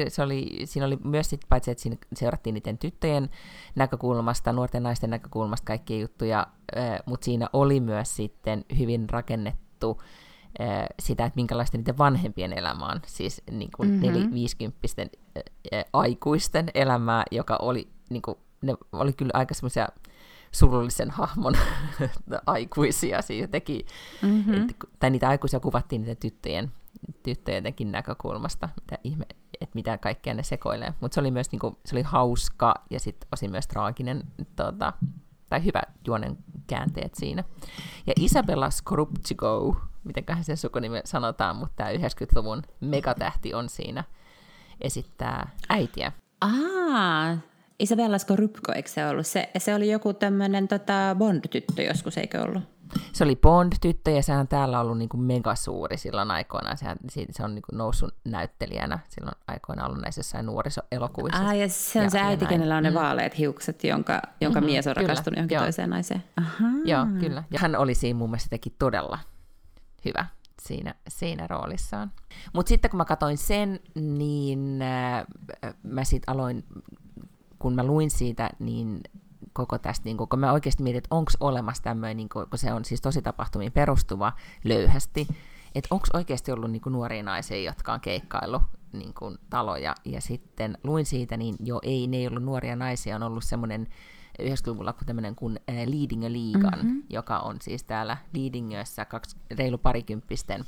[0.08, 3.30] Se oli, siinä oli myös sit, paitsi, että siinä seurattiin niiden tyttöjen
[3.76, 6.48] näkökulmasta, nuorten naisten näkökulmasta kaikkia juttuja,
[7.06, 10.02] mutta siinä oli myös sitten hyvin rakennettu
[11.00, 14.06] sitä, että minkälaista niiden vanhempien elämä on, siis niin kuin mm-hmm.
[14.06, 15.10] neli-viisikymppisten
[15.94, 19.88] aikuisten elämää, joka oli, niin kuin, ne oli kyllä aika semmoisia
[20.52, 21.54] surullisen hahmon
[22.46, 23.86] aikuisia, siis teki,
[24.22, 24.54] mm-hmm.
[24.54, 26.72] et, tai niitä aikuisia kuvattiin niiden tyttöjen
[27.24, 29.26] tyttöjenkin näkökulmasta, mitä ihme,
[29.62, 30.94] että mitä kaikkea ne sekoilee.
[31.00, 34.24] Mutta se oli myös niinku, se oli hauska ja sitten osin myös traaginen,
[34.56, 34.94] tota,
[35.50, 36.38] tai hyvä juonen
[36.68, 37.44] käänteet siinä.
[38.08, 44.04] Ja Isabella Skorupchiko, mitenköhän sen sukunimi sanotaan, mutta tämä 90-luvun megatähti on siinä,
[44.82, 46.12] esittää äitiä.
[46.42, 47.38] Ah,
[47.80, 49.28] Isabella Skorupko, eikö se ollut?
[49.28, 52.64] Se, se oli joku tämmöinen tota Bond-tyttö joskus, eikö ollut?
[53.14, 56.78] Se oli Bond-tyttö ja sehän on täällä ollut niin kuin megasuuri silloin aikoinaan.
[56.78, 56.98] Sehän,
[57.32, 61.48] se on niin kuin noussut näyttelijänä silloin aikoinaan ollut näissä jossain nuorisoelokuvissa.
[61.48, 62.96] Ah, ja se on ja, se äiti, kenellä on ne mm.
[62.96, 65.64] vaaleat hiukset, jonka, jonka mm-hmm, mies on kyllä, rakastunut johonkin joo.
[65.64, 66.24] toiseen naiseen.
[66.38, 66.68] Aha.
[66.86, 67.44] Joo, kyllä.
[67.52, 69.20] Ja hän oli siinä mun mielestä teki todella
[70.06, 70.26] hyvä
[70.62, 72.12] siinä, siinä roolissaan.
[72.54, 75.26] Mutta sitten kun mä katsoin sen, niin äh,
[75.84, 76.64] mä sitten aloin,
[77.60, 79.02] kun mä luin siitä, niin
[79.54, 82.86] koko tästä, niin kun mä oikeasti mietin, että onko olemassa tämmöinen, niin kun se on
[82.86, 85.28] siis tosi tapahtumiin perustuva löyhästi,
[85.76, 88.62] että onko oikeasti ollut niin nuoria naisia, jotka on keikkaillut
[88.94, 89.14] niin
[89.50, 93.44] taloja, ja sitten luin siitä, niin jo ei, ne ei ollut nuoria naisia, on ollut
[93.44, 93.88] semmoinen
[94.42, 97.04] 90-luvulla kuin tämmöinen kuin äh, Leading a Leagan, mm-hmm.
[97.10, 100.66] joka on siis täällä Leadingössä kaksi, reilu parikymppisten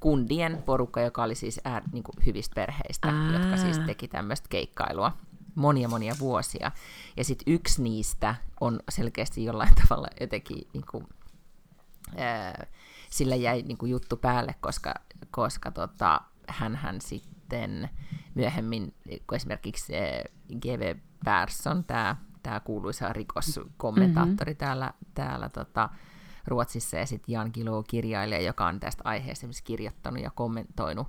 [0.00, 3.32] kundien porukka, joka oli siis ää, niin kuin hyvistä perheistä, Aa.
[3.32, 5.12] jotka siis teki tämmöistä keikkailua
[5.54, 6.70] monia monia vuosia.
[7.16, 11.06] Ja sitten yksi niistä on selkeästi jollain tavalla jotenkin niin kuin,
[12.16, 12.66] ää,
[13.10, 14.94] sillä jäi niin kuin juttu päälle, koska,
[15.30, 17.90] koska tota, hän sitten
[18.34, 18.94] myöhemmin,
[19.26, 19.92] kun esimerkiksi
[20.60, 20.96] G.V.
[21.24, 22.16] Persson, tämä
[22.48, 24.58] tämä kuuluisa rikoskommentaattori mm-hmm.
[24.58, 25.88] täällä, täällä tota,
[26.46, 31.06] Ruotsissa, ja sitten Jan Kilo kirjailija, joka on tästä aiheesta kirjoittanut ja kommentoinut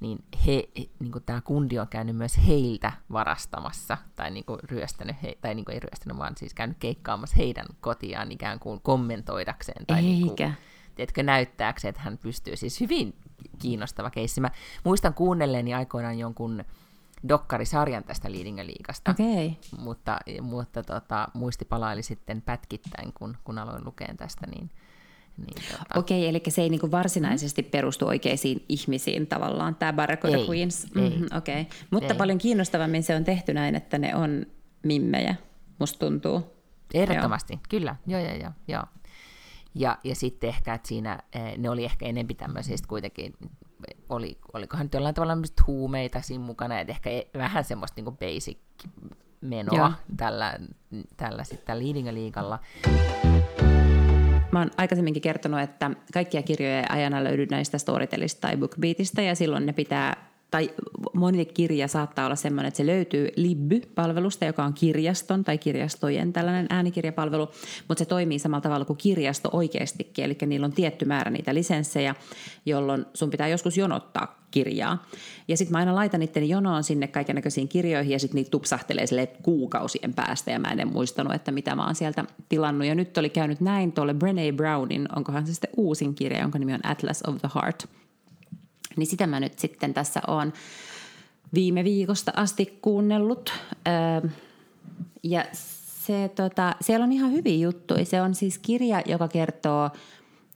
[0.00, 5.38] niin, he, niin tämä kundi on käynyt myös heiltä varastamassa, tai niin kuin ryöstänyt, he,
[5.40, 9.86] tai niin kuin ei ryöstänyt, vaan siis käynyt keikkaamassa heidän kotiaan ikään kuin kommentoidakseen.
[9.86, 10.08] Tai Eikä.
[10.08, 10.54] Niin kuin,
[10.94, 12.56] tiedätkö, näyttääkseen, että hän pystyy.
[12.56, 13.14] Siis hyvin
[13.58, 14.40] kiinnostava keissi.
[14.40, 14.50] Mä
[14.84, 16.64] muistan kuunnelleeni aikoinaan jonkun
[17.28, 19.50] dokkarisarjan tästä Leading liikasta, okay.
[19.78, 24.70] mutta, mutta tota, muisti palaili sitten pätkittäin, kun, kun aloin lukea tästä, niin
[25.36, 25.98] niin, tota...
[25.98, 30.84] Okei, eli se ei niinku varsinaisesti perustu oikeisiin ihmisiin tavallaan, tämä Barracuda ei, Queens.
[30.96, 31.64] Ei, mm-hmm, okay.
[31.90, 32.18] Mutta ei.
[32.18, 34.46] paljon kiinnostavammin se on tehty näin, että ne on
[34.82, 35.34] mimmejä,
[35.78, 36.42] musta tuntuu.
[36.94, 37.60] Ehdottomasti, joo.
[37.68, 37.96] kyllä.
[38.06, 38.82] Joo, joo, joo, joo.
[39.74, 43.34] Ja, ja sitten ehkä, että siinä eh, ne oli ehkä enempi tämmöisistä kuitenkin,
[44.08, 48.58] oli, olikohan nyt jollain tavalla huumeita siinä mukana, että ehkä e, vähän semmoista niin basic
[49.40, 49.90] menoa Joo.
[50.16, 50.58] tällä,
[51.16, 51.78] tällä sitten
[52.14, 52.58] liigalla
[54.52, 59.34] mä oon aikaisemminkin kertonut, että kaikkia kirjoja ei aina löydy näistä Storytelista tai BookBeatista, ja
[59.34, 60.70] silloin ne pitää tai
[61.12, 66.66] moni kirja saattaa olla sellainen, että se löytyy Libby-palvelusta, joka on kirjaston tai kirjastojen tällainen
[66.70, 67.48] äänikirjapalvelu,
[67.88, 72.14] mutta se toimii samalla tavalla kuin kirjasto oikeastikin, eli niillä on tietty määrä niitä lisenssejä,
[72.66, 75.06] jolloin sun pitää joskus jonottaa kirjaa.
[75.48, 79.26] Ja sitten mä aina laitan itteni jonoon sinne kaikenlaisiin kirjoihin ja sitten niitä tupsahtelee sille
[79.26, 82.86] kuukausien päästä ja mä en muistanut, että mitä mä oon sieltä tilannut.
[82.86, 86.74] Ja nyt oli käynyt näin tuolle Brené Brownin, onkohan se sitten uusin kirja, jonka nimi
[86.74, 87.86] on Atlas of the Heart–
[88.96, 90.52] niin sitä mä nyt sitten tässä on
[91.54, 93.52] viime viikosta asti kuunnellut.
[93.88, 94.30] Öö,
[95.22, 95.44] ja
[96.06, 98.04] se, tota, siellä on ihan hyviä juttuja.
[98.04, 99.90] Se on siis kirja, joka kertoo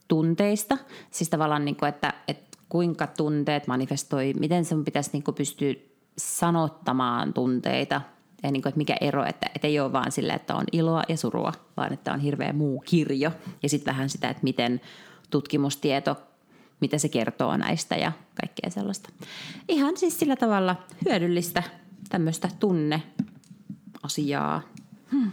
[0.07, 0.77] tunteista.
[1.11, 5.73] Siis tavallaan, niin kuin, että, että kuinka tunteet manifestoi, miten sun pitäisi niin kuin pystyä
[6.17, 8.01] sanottamaan tunteita.
[8.43, 11.03] Ja niin kuin, että mikä ero, että, että ei ole vaan sillä, että on iloa
[11.09, 13.31] ja surua, vaan että on hirveä muu kirjo.
[13.63, 14.81] Ja sitten vähän sitä, että miten
[15.29, 16.17] tutkimustieto
[16.79, 19.09] mitä se kertoo näistä ja kaikkea sellaista.
[19.69, 21.63] Ihan siis sillä tavalla hyödyllistä
[22.09, 23.11] tämmöistä tunneasiaa.
[25.11, 25.31] Hmm.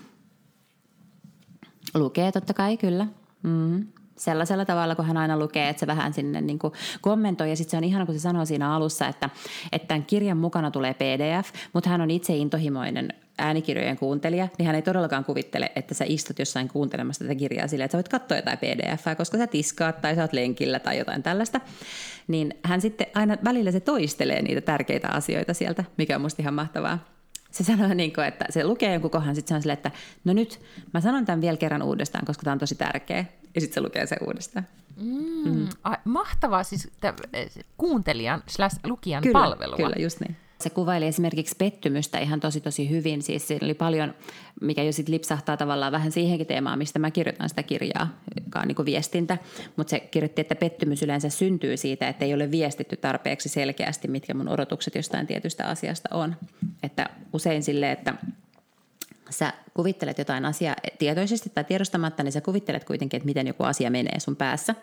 [1.94, 3.06] Lukee totta kai kyllä.
[3.42, 3.86] Mm
[4.16, 7.50] sellaisella tavalla, kun hän aina lukee, että se vähän sinne niin kuin kommentoi.
[7.50, 9.30] Ja sitten se on ihana, kun se sanoo siinä alussa, että,
[9.72, 14.74] että tämän kirjan mukana tulee PDF, mutta hän on itse intohimoinen äänikirjojen kuuntelija, niin hän
[14.74, 18.38] ei todellakaan kuvittele, että sä istut jossain kuuntelemassa tätä kirjaa silleen, että sä voit katsoa
[18.38, 21.60] jotain pdf koska sä tiskaat tai sä oot lenkillä tai jotain tällaista.
[22.28, 26.54] Niin hän sitten aina välillä se toistelee niitä tärkeitä asioita sieltä, mikä on musta ihan
[26.54, 27.14] mahtavaa
[27.50, 29.90] se sanoo, niin kuin, että se lukee jonkun kohan, sitten se on silleen, että
[30.24, 30.60] no nyt
[30.94, 33.24] mä sanon tämän vielä kerran uudestaan, koska tämä on tosi tärkeä.
[33.54, 34.66] Ja sitten se lukee se uudestaan.
[34.96, 35.68] Mm, mm.
[35.84, 39.76] A, mahtavaa siis t- kuuntelijan slash lukijan kyllä, palvelua.
[39.76, 40.36] Kyllä, just niin.
[40.60, 43.22] Se kuvaili esimerkiksi pettymystä ihan tosi tosi hyvin.
[43.22, 44.14] Siis siinä oli paljon,
[44.60, 48.68] mikä jo sitten lipsahtaa tavallaan vähän siihenkin teemaan, mistä mä kirjoitan sitä kirjaa, joka on
[48.68, 49.38] niin kuin viestintä.
[49.76, 54.34] Mutta se kirjoitti, että pettymys yleensä syntyy siitä, että ei ole viestitty tarpeeksi selkeästi, mitkä
[54.34, 56.36] mun odotukset jostain tietystä asiasta on.
[56.82, 58.14] Että usein sille, että
[59.30, 63.90] sä kuvittelet jotain asiaa tietoisesti tai tiedostamatta, niin sä kuvittelet kuitenkin, että miten joku asia
[63.90, 64.74] menee sun päässä.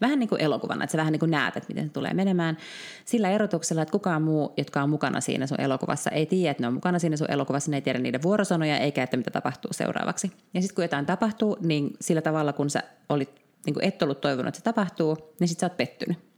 [0.00, 2.56] Vähän niin kuin elokuvana, että sä vähän niin kuin näet, että miten se tulee menemään.
[3.04, 6.66] Sillä erotuksella, että kukaan muu, jotka on mukana siinä sun elokuvassa, ei tiedä, että ne
[6.66, 10.32] on mukana siinä sun elokuvassa, ne ei tiedä niiden vuorosanoja eikä, että mitä tapahtuu seuraavaksi.
[10.54, 13.30] Ja sitten kun jotain tapahtuu, niin sillä tavalla, kun sä olit,
[13.66, 16.35] niin kuin et ollut toivonut, että se tapahtuu, niin sitten sä oot pettynyt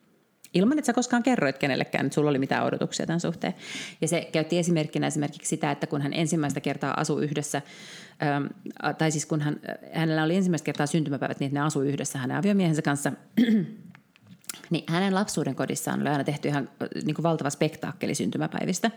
[0.55, 3.55] ilman, että sä koskaan kerroit kenellekään, että sulla oli mitään odotuksia tämän suhteen.
[4.01, 7.63] Ja se käytti esimerkkinä esimerkiksi sitä, että kun hän ensimmäistä kertaa asui yhdessä,
[8.23, 8.47] ähm,
[8.99, 9.61] tai siis kun hän,
[9.93, 13.13] hänellä oli ensimmäistä kertaa syntymäpäivät, niin ne asui yhdessä hänen aviomiehensä kanssa,
[14.71, 16.69] niin hänen lapsuuden kodissaan oli aina tehty ihan
[17.05, 18.91] niin kuin valtava spektaakkeli syntymäpäivistä.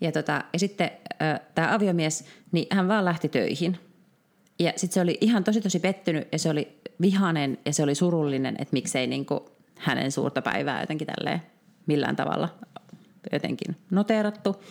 [0.00, 0.90] Ja, tota, ja sitten
[1.22, 3.78] äh, tämä aviomies, niin hän vaan lähti töihin.
[4.58, 7.94] Ja sitten se oli ihan tosi tosi pettynyt ja se oli vihanen ja se oli
[7.94, 9.40] surullinen, että miksei niin kuin
[9.76, 11.42] hänen suurta päivää jotenkin tälleen
[11.86, 12.48] millään tavalla
[13.32, 14.62] jotenkin noteerattu.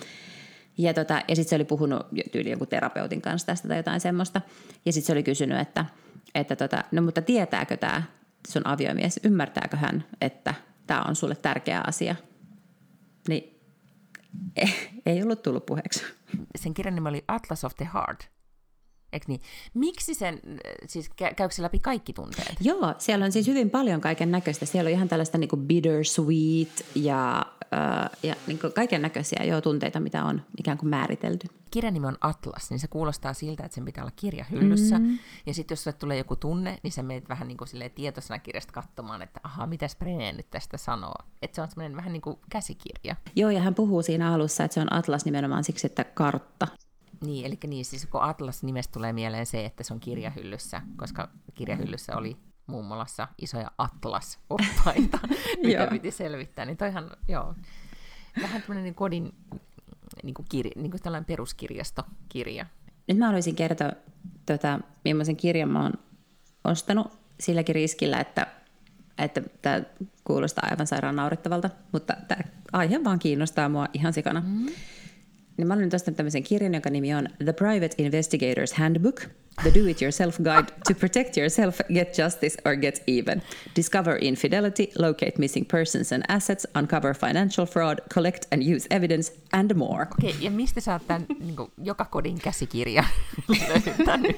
[0.77, 4.41] Ja, tota, ja sitten se oli puhunut tyyli jonkun terapeutin kanssa tästä tai jotain semmoista.
[4.85, 5.85] Ja sitten se oli kysynyt, että,
[6.35, 8.03] että tota, no mutta tietääkö tämä
[8.47, 10.53] sun aviomies, ymmärtääkö hän, että
[10.87, 12.15] tämä on sulle tärkeä asia?
[13.27, 13.59] Niin
[15.05, 16.03] ei ollut tullut puheeksi.
[16.55, 18.34] Sen kirjan nimi oli Atlas of the Heart.
[19.15, 19.41] Eikö niin?
[19.73, 20.39] Miksi sen,
[20.87, 22.55] siis käykö se läpi kaikki tunteet?
[22.61, 24.65] Joo, siellä on siis hyvin paljon kaiken näköistä.
[24.65, 30.23] Siellä on ihan tällaista niin bittersweet ja, äh, ja niin kaiken näköisiä jo tunteita, mitä
[30.23, 31.47] on ikään kuin määritelty.
[31.71, 34.99] Kirjan nimi on Atlas, niin se kuulostaa siltä, että sen pitää olla kirjahyllyssä.
[34.99, 35.19] Mm-hmm.
[35.45, 38.73] Ja sitten jos sulle tulee joku tunne, niin sä menet vähän niin kuin tietoisena kirjasta
[38.73, 41.15] katsomaan, että aha, mitä Brené nyt tästä sanoo.
[41.41, 43.15] Että se on semmoinen vähän niin kuin käsikirja.
[43.35, 46.67] Joo, ja hän puhuu siinä alussa, että se on Atlas nimenomaan siksi, että kartta
[47.21, 51.29] niin, eli niin, siis kun Atlas nimestä tulee mieleen se, että se on kirjahyllyssä, koska
[51.53, 55.19] kirjahyllyssä oli muun muassa isoja Atlas-oppaita,
[55.63, 57.55] mitä piti selvittää, niin toihan, joo,
[58.41, 59.33] vähän tämmöinen niin kodin
[60.23, 62.65] niin kuin kirja, niin kuin tällainen peruskirjastokirja.
[63.07, 63.91] Nyt mä haluaisin kertoa,
[64.45, 65.93] tota, millaisen kirjan mä oon
[66.63, 68.47] ostanut silläkin riskillä, että
[69.17, 69.81] että tämä
[70.23, 72.41] kuulostaa aivan sairaan naurettavalta, mutta tämä
[72.73, 74.39] aihe vaan kiinnostaa mua ihan sikana.
[74.41, 74.73] Mm-hmm
[75.57, 79.21] niin mä olen nyt ostanut tämmöisen kirjan, jonka nimi on The Private Investigator's Handbook,
[79.61, 83.41] The Do-It-Yourself Guide to Protect Yourself, Get Justice or Get Even.
[83.75, 89.73] Discover infidelity, locate missing persons and assets, uncover financial fraud, collect and use evidence, and
[89.75, 90.07] more.
[90.11, 93.03] Okei, okay, ja mistä sä oot tämän niin kuin, joka kodin käsikirja
[93.69, 94.37] löytänyt?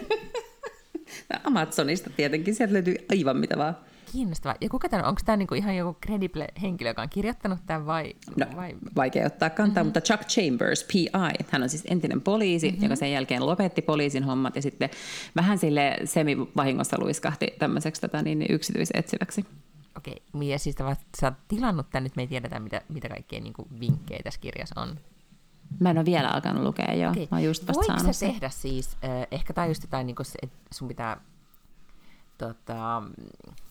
[1.43, 3.77] Amazonista tietenkin, sieltä löytyy aivan mitä vaan.
[4.12, 4.56] Kiinnostavaa.
[4.62, 8.13] Ja kuka tämän, onko tämä niinku ihan joku credible henkilö, joka on kirjoittanut tämän vai?
[8.36, 8.76] No, vai?
[8.96, 9.88] vaikea ottaa kantaa, mm-hmm.
[9.88, 11.10] mutta Chuck Chambers, PI,
[11.50, 12.84] hän on siis entinen poliisi, mm-hmm.
[12.84, 14.89] joka sen jälkeen lopetti poliisin hommat ja sitten
[15.36, 19.46] vähän sille semi-vahingossa luiskahti tämmöiseksi tota, niin, niin yksityisetsiväksi.
[19.98, 20.48] Okei, okay.
[20.48, 20.76] ja siis
[21.20, 24.82] sä oot tilannut tämän, nyt me ei tiedetä, mitä, mitä kaikkea niin vinkkejä tässä kirjassa
[24.82, 25.00] on.
[25.80, 27.12] Mä en ole vielä alkanut lukea, joo.
[27.12, 27.28] Okay.
[27.32, 30.58] Mä just vasta Voiko sä tehdä siis, äh, ehkä tai just jotain, niin kuin, että
[30.72, 31.22] sun pitää
[32.38, 33.04] tota,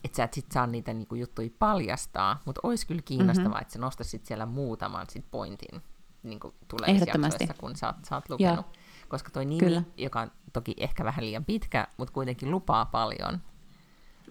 [0.05, 3.62] että sä et sit saa niitä niinku juttuja paljastaa, mutta olisi kyllä kiinnostavaa, mm-hmm.
[3.62, 5.83] että sä nostaisit siellä muutaman sit pointin
[6.22, 8.67] niinku tulevissa jaksoissa, kun sä oot, sä oot lukenut.
[8.67, 8.73] Joo.
[9.08, 9.83] Koska toi nimi, kyllä.
[9.96, 13.40] joka on toki ehkä vähän liian pitkä, mutta kuitenkin lupaa paljon.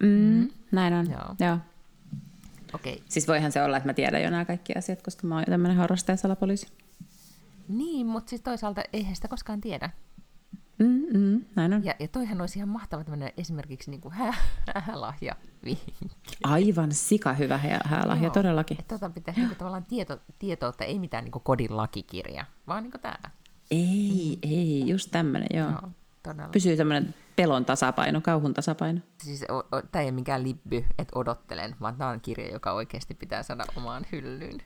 [0.00, 0.50] Mm, mm.
[0.72, 1.34] Näin on, joo.
[1.40, 1.58] joo.
[2.74, 2.96] Okay.
[3.08, 5.50] Siis voihan se olla, että mä tiedän jo nämä kaikki asiat, koska mä oon jo
[5.50, 6.68] tämmöinen harrastaja salapoliisi.
[7.68, 9.90] Niin, mutta siis toisaalta eihän sitä koskaan tiedä.
[10.78, 11.84] Mm, mm, näin on.
[11.84, 14.14] Ja, ja toihan olisi ihan mahtava tämmöinen esimerkiksi niin kuin
[14.74, 15.36] häälahja
[16.44, 18.32] Aivan sika hyvä häälahja, Joo.
[18.32, 18.80] todellakin.
[18.80, 22.82] Että tota pitäisi niin kuin, tavallaan tieto, tietoutta, ei mitään niin kuin kodin lakikirja, vaan
[22.82, 23.18] niin kuin tämä.
[23.70, 24.50] Ei, mm.
[24.50, 25.70] ei, just tämmöinen, joo.
[25.70, 25.90] joo
[26.22, 26.48] todella.
[26.52, 29.00] Pysyy tämmöinen pelon tasapaino, kauhun tasapaino.
[29.22, 29.44] Siis
[29.92, 33.64] tämä ei ole mikään libby, että odottelen, vaan tämä on kirja, joka oikeasti pitää saada
[33.76, 34.58] omaan hyllyyn.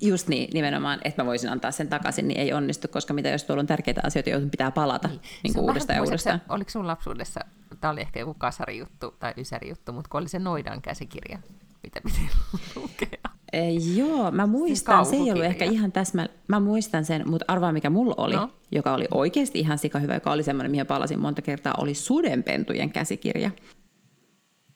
[0.00, 3.44] Just niin, nimenomaan, että mä voisin antaa sen takaisin, niin ei onnistu, koska mitä jos
[3.44, 5.20] tuolla on tärkeitä asioita, joihin pitää palata niin.
[5.42, 6.42] niin kuin uudestaan ja uudestaan.
[6.48, 7.40] oliko sun lapsuudessa,
[7.80, 11.38] tämä oli ehkä joku kasarijuttu tai ysärijuttu, mutta kun oli se Noidan käsikirja,
[11.82, 12.30] mitä piti
[12.76, 13.36] lukea?
[13.52, 17.44] Ei, joo, mä muistan, siis se ei ollut ehkä ihan täsmä, mä muistan sen, mutta
[17.48, 18.50] arvaa mikä mulla oli, no.
[18.72, 22.90] joka oli oikeasti ihan sika hyvä, joka oli semmoinen, mihin palasin monta kertaa, oli Sudenpentujen
[22.90, 23.50] käsikirja.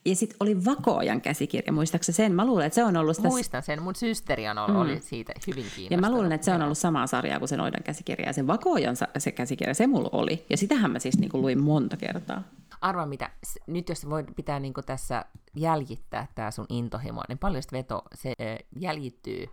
[0.05, 2.33] Ja sitten oli Vakoojan käsikirja, muistaakseni sen?
[2.33, 3.17] Mä luulen, että se on ollut...
[3.17, 3.29] Sitä...
[3.29, 4.81] Muistan sen, mun systeri on ollut, mm.
[4.81, 5.91] oli siitä hyvin kiinnostunut.
[5.91, 8.27] Ja mä luulen, että se on ollut samaa sarjaa kuin se Noidan käsikirja.
[8.27, 10.47] Ja se Vakoojan se käsikirja, se mulla oli.
[10.51, 12.43] Ja sitähän mä siis niin kuin luin monta kertaa.
[12.81, 13.31] Arva mitä,
[13.67, 15.25] nyt jos voi pitää niin tässä
[15.57, 18.35] jäljittää tämä sun intohimo, niin paljon veto, se
[18.81, 19.47] jäljittyy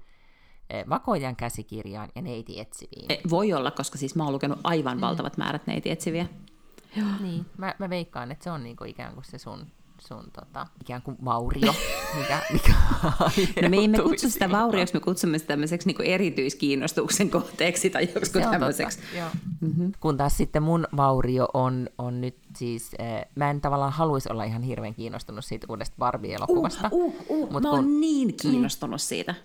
[0.89, 3.11] Vakojan käsikirjaan ja neiti etsiviin.
[3.11, 5.01] E, voi olla, koska siis mä oon lukenut aivan mm.
[5.01, 6.25] valtavat määrät neiti etsiviä.
[6.95, 7.07] Joo.
[7.21, 9.67] Niin, mä, mä veikkaan, että se on niinku ikään kuin se sun
[9.99, 11.73] sun tota, ikään kuin vaurio,
[12.17, 12.73] mikä, mikä
[13.61, 18.49] No me emme kutsu sitä vaurioksi, me kutsumme sitä tämmöiseksi niin erityiskiinnostuksen kohteeksi tai joksikin
[18.49, 18.99] tämmöiseksi.
[19.61, 19.91] mm-hmm.
[19.99, 24.43] Kun taas sitten mun vaurio on, on nyt siis, äh, mä en tavallaan haluaisi olla
[24.43, 26.89] ihan hirveän kiinnostunut siitä uudesta Barbie-elokuvasta.
[26.91, 29.35] Uh, uh, uh, mut mä oon niin kiinnostunut niin, siitä.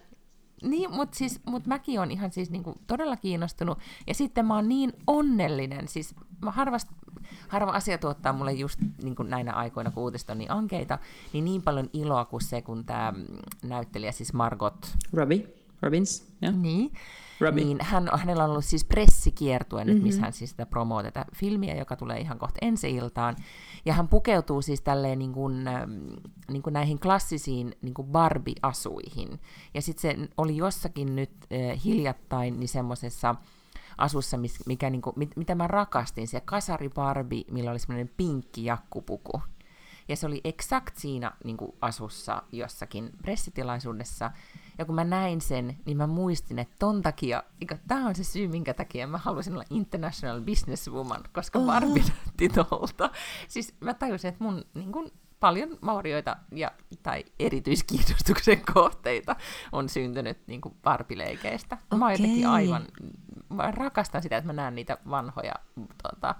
[0.62, 3.78] Niin, mutta siis, mut mäkin on ihan siis niinku todella kiinnostunut.
[4.06, 5.88] Ja sitten mä oon niin onnellinen.
[5.88, 6.88] Siis mä harvast,
[7.48, 10.98] harva asia tuottaa mulle just niin kuin näinä aikoina, kun uutiset on niin ankeita,
[11.32, 13.12] niin niin paljon iloa kuin se, kun tämä
[13.62, 14.96] näyttelijä, siis Margot...
[15.12, 15.48] Robbie.
[15.82, 16.54] Robbins, yeah.
[16.54, 16.92] Niin.
[17.40, 17.64] Robbie.
[17.64, 20.06] Niin hän, hänellä on ollut siis pressikiertue nyt, mm-hmm.
[20.06, 23.36] missä hän siis sitä promoo tätä filmiä, joka tulee ihan kohta ensi iltaan.
[23.84, 25.64] Ja hän pukeutuu siis tälleen niin kuin,
[26.48, 29.40] niin kuin näihin klassisiin niin kuin Barbie-asuihin.
[29.74, 33.34] Ja sitten se oli jossakin nyt äh, hiljattain niin semmoisessa
[33.98, 38.64] asussa, mikä, niin kuin, mit, mitä mä rakastin, se kasari Barbie, millä oli semmoinen pinkki
[38.64, 39.42] jakkupuku.
[40.08, 44.30] Ja se oli eksakt siinä niin kuin asussa jossakin pressitilaisuudessa.
[44.78, 47.42] Ja kun mä näin sen, niin mä muistin, että ton takia,
[47.88, 51.58] tämä on se syy, minkä takia mä halusin olla international businesswoman, koska.
[51.60, 53.10] Barbie näytti tolta.
[53.48, 55.12] Siis mä tajusin, että mun niin kuin,
[55.42, 56.70] paljon maurioita ja,
[57.02, 59.36] tai erityiskiinnostuksen kohteita
[59.72, 61.78] on syntynyt niin kuin barbileikeistä.
[61.86, 61.98] Okay.
[61.98, 62.84] Mä jotenkin aivan,
[63.48, 65.54] mä rakastan sitä, että mä näen niitä vanhoja
[66.02, 66.34] tuota,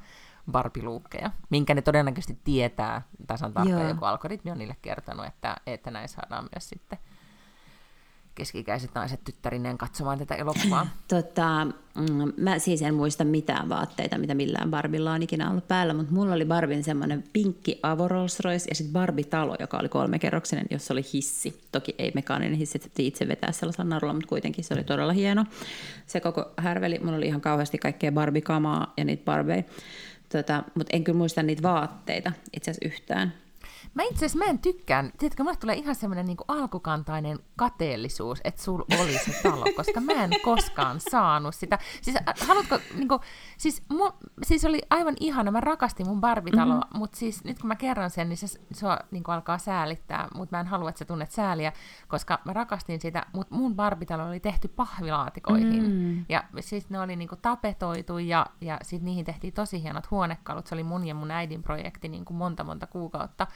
[0.50, 6.08] barbiluukkeja, minkä ne todennäköisesti tietää tasan tarkkaan, joku algoritmi on niille kertonut, että, että näin
[6.08, 6.98] saadaan myös sitten
[8.34, 10.86] keskikäiset naiset tyttärineen katsomaan tätä elokuvaa?
[11.08, 15.94] Tota, mm, mä siis en muista mitään vaatteita, mitä millään Barbilla on ikinä ollut päällä,
[15.94, 20.66] mutta mulla oli Barbin semmoinen pinkki Avo Rolls Royce ja sitten Barbie-talo, joka oli kolmekerroksinen,
[20.70, 21.60] jossa oli hissi.
[21.72, 25.44] Toki ei mekaaninen hissi, että itse vetää sellaisella narulla, mutta kuitenkin se oli todella hieno.
[26.06, 29.64] Se koko härveli, mulla oli ihan kauheasti kaikkea Barbie-kamaa ja niitä Barbie.
[30.28, 33.32] Tota, mutta en kyllä muista niitä vaatteita itse asiassa yhtään.
[33.94, 38.62] Mä itse asiassa mä en tykkään, tiedätkö, mulle tulee ihan semmoinen niin alkukantainen kateellisuus, että
[38.62, 41.78] sul oli se talo, koska mä en koskaan saanut sitä.
[42.02, 42.16] Siis
[42.46, 43.20] haluatko, niin kuin,
[43.58, 44.10] siis, mu,
[44.42, 46.98] siis oli aivan ihana, mä rakastin mun Barbitaloa, mm-hmm.
[46.98, 50.56] mutta siis nyt kun mä kerron sen, niin se sua niin kuin alkaa säälittää, mutta
[50.56, 51.72] mä en halua, että sä tunnet sääliä,
[52.08, 55.82] koska mä rakastin sitä, mutta mun Barbitalo oli tehty pahvilaatikoihin.
[55.82, 56.24] Mm-hmm.
[56.28, 60.66] Ja siis ne oli niin kuin tapetoitu ja, ja sitten niihin tehtiin tosi hienot huonekalut.
[60.66, 63.46] Se oli mun ja mun äidin projekti niin kuin monta monta kuukautta.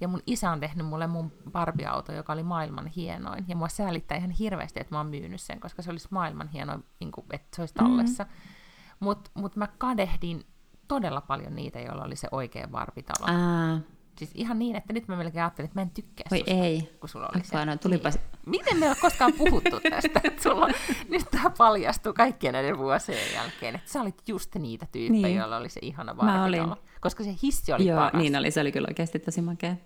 [0.00, 3.44] Ja mun isä on tehnyt mulle mun Barbie-auto, joka oli maailman hienoin.
[3.48, 6.84] Ja mua säälittää ihan hirveästi, että mä oon myynyt sen, koska se olisi maailman hienoin,
[7.00, 8.24] niin kuin, että se olisi tallessa.
[8.24, 8.96] Mm-hmm.
[9.00, 10.44] Mutta mut mä kadehdin
[10.88, 13.26] todella paljon niitä, joilla oli se oikea Barbie-talo.
[13.26, 13.80] Aa.
[14.18, 16.96] Siis ihan niin, että nyt mä melkein ajattelin, että mä en tykkää Oi susta, ei.
[17.00, 17.64] kun sulla oli se.
[17.64, 18.14] No, tulipas...
[18.14, 18.24] niin.
[18.46, 20.68] Miten me ei ole koskaan puhuttu tästä, että sulla
[21.08, 25.36] nyt tämä paljastuu kaikkien näiden vuosien jälkeen, että sä olit just niitä tyyppejä, niin.
[25.36, 28.22] joilla oli se ihana barbie Koska se hissi oli Joo, paras.
[28.22, 29.76] niin oli, se oli kyllä oikeasti tosi makea.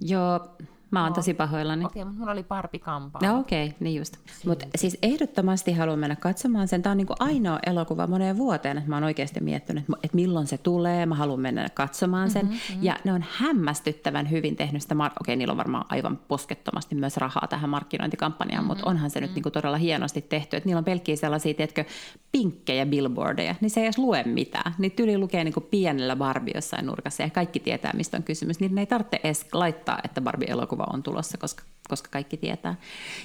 [0.00, 0.56] Joo,
[0.90, 1.14] Mä oon no.
[1.14, 1.84] tosi pahoillani.
[1.84, 3.22] Okei, okay, mutta mulla oli Barbie kampaa.
[3.24, 4.16] No okei, okay, niin just.
[4.46, 6.82] Mutta siis ehdottomasti haluan mennä katsomaan sen.
[6.82, 10.58] Tämä on niinku ainoa elokuva moneen vuoteen, että mä oon oikeasti miettinyt, että milloin se
[10.58, 11.06] tulee.
[11.06, 12.46] Mä haluan mennä katsomaan sen.
[12.46, 12.84] Mm-hmm, mm-hmm.
[12.84, 14.94] Ja ne on hämmästyttävän hyvin tehnyt sitä.
[14.94, 18.68] Mar- okei, okay, niillä on varmaan aivan poskettomasti myös rahaa tähän markkinointikampanjaan, mm-hmm.
[18.68, 20.56] mutta onhan se nyt niinku todella hienosti tehty.
[20.56, 21.84] Että niillä on pelkkiä sellaisia, tiedätkö,
[22.32, 23.54] pinkkejä billboardeja.
[23.60, 24.74] Niin se ei edes lue mitään.
[24.78, 28.60] Niitä yli lukee niinku pienellä Barbie jossain nurkassa ja kaikki tietää, mistä on kysymys.
[28.60, 32.74] Niin ne ei tarvitse edes laittaa, että Barbie-elokuva elokuva on tulossa, koska, koska kaikki tietää.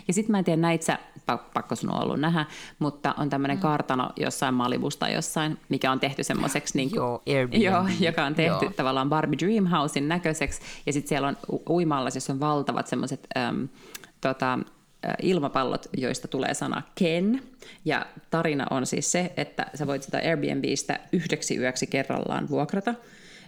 [0.08, 0.99] Ja sitten mä en tiedä, näit sä,
[1.54, 2.45] pakko sun on ollut nähdä,
[2.80, 3.62] mutta on tämmöinen mm.
[3.62, 7.22] kartano jossain Malibusta jossain, mikä on tehty semmoiseksi, niin joo,
[7.52, 8.74] joo, joka on tehty joo.
[8.76, 11.38] tavallaan Barbie Dreamhousein näköiseksi, ja sitten siellä on
[11.70, 13.28] uimalla, jossa on valtavat semmoiset...
[13.38, 13.66] Ähm,
[14.22, 14.60] tota,
[15.22, 17.41] ilmapallot, joista tulee sana Ken.
[17.86, 22.93] Ja tarina on siis se, että sä voit sitä Airbnbistä yhdeksi yöksi kerrallaan vuokrata.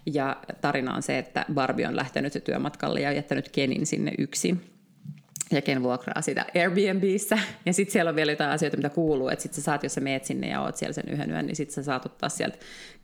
[0.05, 4.61] Ja tarina on se, että Barbie on lähtenyt työmatkalle ja jättänyt Kenin sinne yksin
[5.51, 7.39] ja ken vuokraa sitä Airbnbissä.
[7.65, 10.01] Ja sitten siellä on vielä jotain asioita, mitä kuuluu, että sitten sä saat, jos sä
[10.01, 12.57] meet sinne ja oot siellä sen yhden yön, niin sitten sä saat ottaa sieltä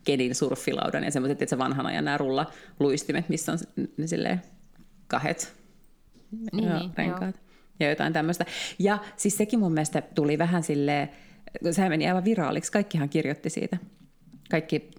[0.03, 3.57] Kenin surffilaudan ja semmoiset, että se vanhan ajan nämä rulla luistimet, missä on
[3.97, 4.41] ne silleen
[5.07, 5.53] kahet
[6.51, 7.57] niin, joo, niin, renkaat joo.
[7.79, 8.45] ja jotain tämmöistä.
[8.79, 11.09] Ja siis sekin mun mielestä tuli vähän silleen,
[11.71, 13.77] sehän meni aivan viraaliksi, kaikkihan kirjoitti siitä.
[14.51, 14.91] Kaikki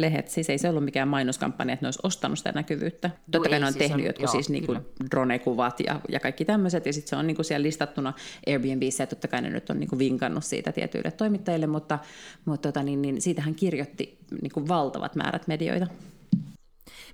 [0.00, 3.10] lehet, siis ei se ollut mikään mainoskampanja, että ne olisi ostanut sitä näkyvyyttä.
[3.30, 4.76] Totta kai ne on siis tehnyt on, jotkut joo, siis niinku
[5.10, 8.12] drone-kuvat ja, ja kaikki tämmöiset, ja sitten se on niinku siellä listattuna
[8.46, 11.98] Airbnbissä, ja totta kai ne nyt on niinku vinkannut siitä tietyille toimittajille, mutta,
[12.44, 15.86] mutta tota, niin, niin siitähän kirjoitti niinku valtavat määrät medioita.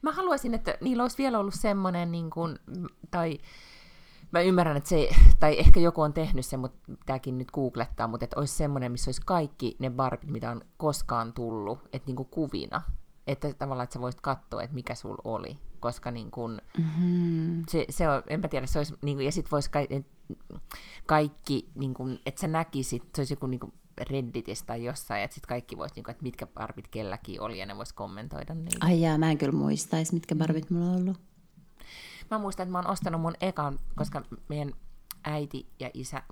[0.02, 2.58] Mä haluaisin, että niillä olisi vielä ollut semmoinen, niin kuin,
[3.10, 3.38] tai
[4.34, 5.08] mä ymmärrän, että se,
[5.40, 9.08] tai ehkä joku on tehnyt sen, mutta tämäkin nyt googlettaa, mutta että olisi semmoinen, missä
[9.08, 12.82] olisi kaikki ne barbit, mitä on koskaan tullut, että niin kuin kuvina.
[13.26, 15.58] Että tavallaan, että sä voisit katsoa, että mikä sul oli.
[15.80, 17.62] Koska niin kuin, mm-hmm.
[17.68, 20.04] se, se on, enpä tiedä, se olisi, niin kuin, ja sitten voisi kaikki,
[21.06, 23.72] kaikki niin kuin, että sä näkisit, se olisi joku niin kuin
[24.10, 27.66] Redditistä tai jossain, että sitten kaikki voisi, niin kuin, että mitkä barbit kelläkin oli, ja
[27.66, 28.76] ne voisi kommentoida niitä.
[28.80, 31.20] Ai jaa, mä en kyllä muistaisi, mitkä barbit mulla on ollut.
[32.30, 34.72] Mä muistan, että mä oon ostanut mun ekan, koska meidän
[35.24, 36.22] äiti ja isä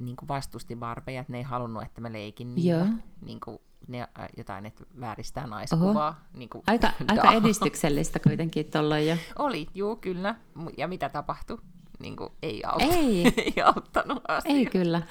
[0.00, 2.70] niin kuin vastusti barbeja, että ne ei halunnut, että mä leikin niitä.
[2.70, 2.86] Joo.
[3.20, 6.24] Niin kuin ne, äh, jotain, että vääristää naiskuvaa.
[6.34, 9.16] Niin kuin, aika, aika edistyksellistä kuitenkin tuolla jo.
[9.38, 10.34] Oli, juu, kyllä.
[10.78, 11.58] Ja mitä tapahtui?
[11.98, 13.32] Niin kuin, ei, auttanut, ei.
[13.46, 14.52] ei auttanut asia.
[14.52, 15.02] Ei kyllä.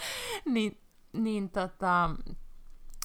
[0.45, 0.77] niin,
[1.13, 2.09] niin tota,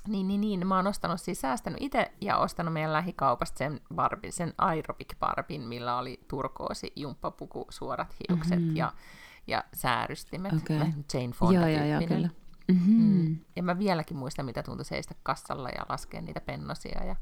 [0.08, 0.66] niin, niin, niin.
[0.66, 5.60] Mä oon ostanut siis säästänyt itse ja ostanut meidän lähikaupasta sen, barbin, sen aerobic barbin,
[5.60, 8.76] millä oli turkoosi, jumppapuku, suorat hiukset mm-hmm.
[8.76, 8.92] ja,
[9.46, 10.52] ja säärystimet.
[10.52, 10.76] Okay.
[11.14, 12.28] Jane Fonda joo, joo, kyllä.
[12.68, 13.02] Mm-hmm.
[13.02, 13.38] Mm.
[13.56, 17.04] Ja mä vieläkin muistan, mitä tuntui seistä kassalla ja laskea niitä pennosia.
[17.04, 17.16] Ja,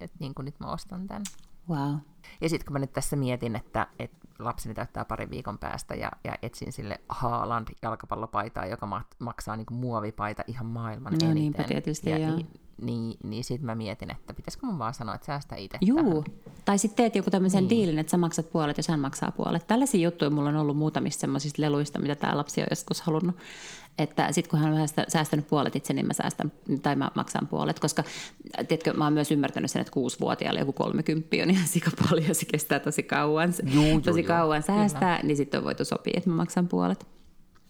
[0.00, 1.22] ja niin kuin nyt mä ostan tämän.
[1.68, 1.94] Wow.
[2.40, 6.10] Ja sitten kun mä nyt tässä mietin, että, että lapseni täyttää parin viikon päästä ja,
[6.24, 11.64] ja etsin sille Haaland jalkapallopaitaa, joka maksaa niin kuin muovipaita ihan maailman no, eniten.
[11.64, 12.36] tietysti, ja, ja.
[12.36, 12.46] Niin,
[12.82, 16.49] niin, niin sitten mä mietin, että pitäisikö mun vaan sanoa, että säästä itse Juu, tähän.
[16.64, 17.70] Tai sitten teet joku tämmöisen niin.
[17.70, 19.66] diilin, että sä maksat puolet ja hän maksaa puolet.
[19.66, 23.36] Tällaisia juttuja mulla on ollut muutamista semmoisista leluista, mitä tämä lapsi on joskus halunnut.
[23.98, 26.52] Että sitten kun hän on säästänyt puolet itse, niin mä säästän,
[26.82, 28.04] tai mä maksan puolet, koska
[28.68, 32.46] tiedätkö, mä oon myös ymmärtänyt sen, että kuusivuotiaalle joku kolmekymppi on ihan sika paljon, se
[32.46, 35.28] kestää tosi kauan, juu, tosi juu, kauan säästää, kyllä.
[35.28, 37.06] niin sitten on voitu sopia, että mä maksan puolet.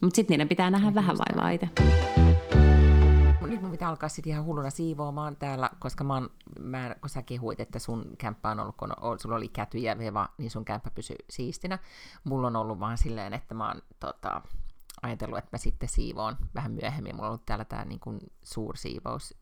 [0.00, 1.68] Mutta sitten niiden pitää nähdä vähän vaivaa itse
[3.80, 7.78] pitää alkaa sitten ihan hulluna siivoamaan täällä, koska mä oon, mä, kun sä kehuit, että
[7.78, 11.16] sun kämppä on ollut, kun on, sulla oli käty ja veva, niin sun kämppä pysyy
[11.30, 11.78] siistinä.
[12.24, 14.42] Mulla on ollut vaan silleen, että mä oon tota,
[15.02, 17.16] ajatellut, että mä sitten siivoon vähän myöhemmin.
[17.16, 19.34] Mulla on ollut täällä tämä niin kuin suursiivous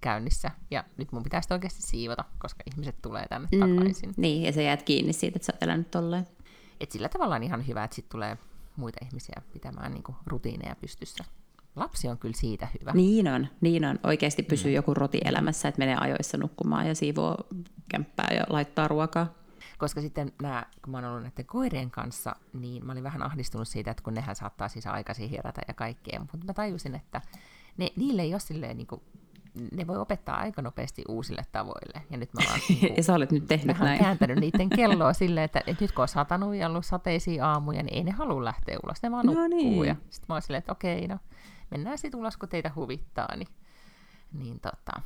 [0.00, 4.14] käynnissä, ja nyt mun pitäisi oikeasti siivota, koska ihmiset tulee tänne mm, takaisin.
[4.16, 6.26] Niin, ja sä jäät kiinni siitä, että sä oot elänyt tolleen.
[6.80, 8.38] Et sillä tavalla on ihan hyvä, että sitten tulee
[8.76, 11.24] muita ihmisiä pitämään niin kuin rutiineja pystyssä.
[11.76, 12.92] Lapsi on kyllä siitä hyvä.
[12.92, 13.98] Niin on, niin on.
[14.02, 14.74] Oikeasti pysyy mm.
[14.74, 17.36] joku roti elämässä, että menee ajoissa nukkumaan ja siivoo
[17.90, 19.26] kämppää ja laittaa ruokaa.
[19.78, 23.68] Koska sitten nämä, kun mä oon ollut näiden koirien kanssa, niin mä olin vähän ahdistunut
[23.68, 27.20] siitä, että kun nehän saattaa siis aikaisin herätä ja kaikkea, mutta mä tajusin, että
[27.76, 29.02] ne, niille ei ole silleen niin kuin,
[29.72, 32.02] ne voi opettaa aika nopeasti uusille tavoille.
[32.10, 33.98] Ja nyt mä oon niin ja sä olet nyt tehnyt näin.
[33.98, 37.94] kääntänyt niiden kelloa silleen, että, että nyt kun on satanut ja ollut sateisia aamuja, niin
[37.94, 39.48] ei ne halua lähteä ulos, ne vaan no.
[39.48, 39.84] Niin.
[39.84, 41.18] Ja sitten mä oon silleen, että okei, no
[41.74, 43.36] mennään sitten ulos, kun teitä huvittaa.
[43.36, 43.48] Niin,
[44.32, 45.00] niin tota,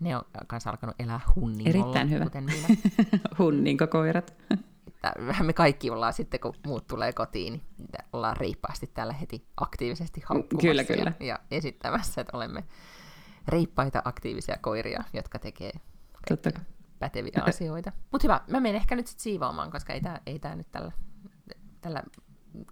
[0.00, 1.84] ne on kanssa alkanut elää hunningolla.
[1.86, 2.24] Erittäin hyvä.
[2.24, 2.68] Kuten minä.
[3.38, 4.34] Hunninkokoirat.
[5.42, 10.68] me kaikki ollaan sitten, kun muut tulee kotiin, niin ollaan riippaasti täällä heti aktiivisesti haukkumassa
[10.68, 11.12] kyllä, kyllä.
[11.20, 12.64] Ja, ja esittämässä, että olemme
[13.48, 15.72] riippaita aktiivisia koiria, jotka tekee
[16.28, 16.50] Totta.
[16.98, 17.92] päteviä asioita.
[18.12, 20.92] Mutta hyvä, mä menen ehkä nyt sitten siivoamaan, koska ei tämä ei tää nyt tällä,
[21.80, 22.02] tällä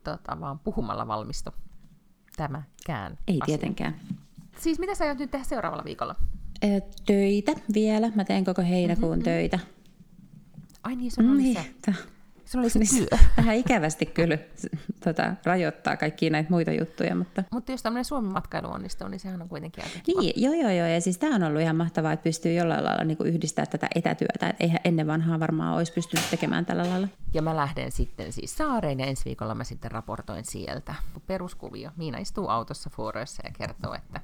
[0.05, 1.51] tota, vaan puhumalla valmistu
[2.37, 3.47] tämäkään Ei asia.
[3.47, 4.01] tietenkään.
[4.59, 6.15] Siis mitä sä aiot nyt tehdä seuraavalla viikolla?
[7.07, 8.13] töitä vielä.
[8.15, 9.25] Mä teen koko heinäkuun mm-hmm.
[9.25, 9.59] töitä.
[10.83, 11.59] Ai niin, sun niin,
[12.45, 12.59] se.
[12.59, 13.19] Oli se niin, työ.
[13.37, 14.39] Vähän ikävästi kyllä
[15.05, 17.15] tota, rajoittaa kaikkia näitä muita juttuja.
[17.15, 20.21] Mutta, mutta jos tämmöinen Suomen-matkailu onnistuu, niin sehän on kuitenkin aika kiva.
[20.21, 20.87] Niin, joo, joo, joo.
[20.87, 24.49] Ja siis tämä on ollut ihan mahtavaa, että pystyy jollain lailla niin yhdistämään tätä etätyötä.
[24.49, 27.09] Et eihän ennen vanhaa varmaan olisi pystynyt tekemään tällä lailla.
[27.35, 30.95] Ja mä lähden sitten siis saareen ja ensi viikolla mä sitten raportoin sieltä.
[31.27, 31.91] Peruskuvio.
[31.97, 34.21] Miina istuu autossa Fuoroissa ja kertoo, että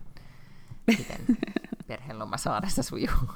[0.87, 1.37] miten
[1.89, 3.31] perheloma saaressa sujuu.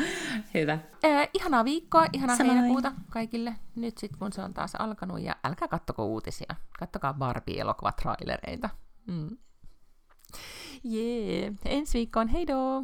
[0.54, 0.78] Hyvä.
[1.04, 2.56] Äh, ihanaa viikkoa, ihanaa Samoin.
[2.56, 3.54] heinäkuuta kaikille.
[3.76, 6.54] Nyt sitten kun se on taas alkanut ja älkää kattoko uutisia.
[6.78, 8.70] Kattokaa Barbie-elokuvatrailereita.
[9.06, 9.36] Mm.
[10.84, 12.82] Jee, ensi viikkoon, heidoo!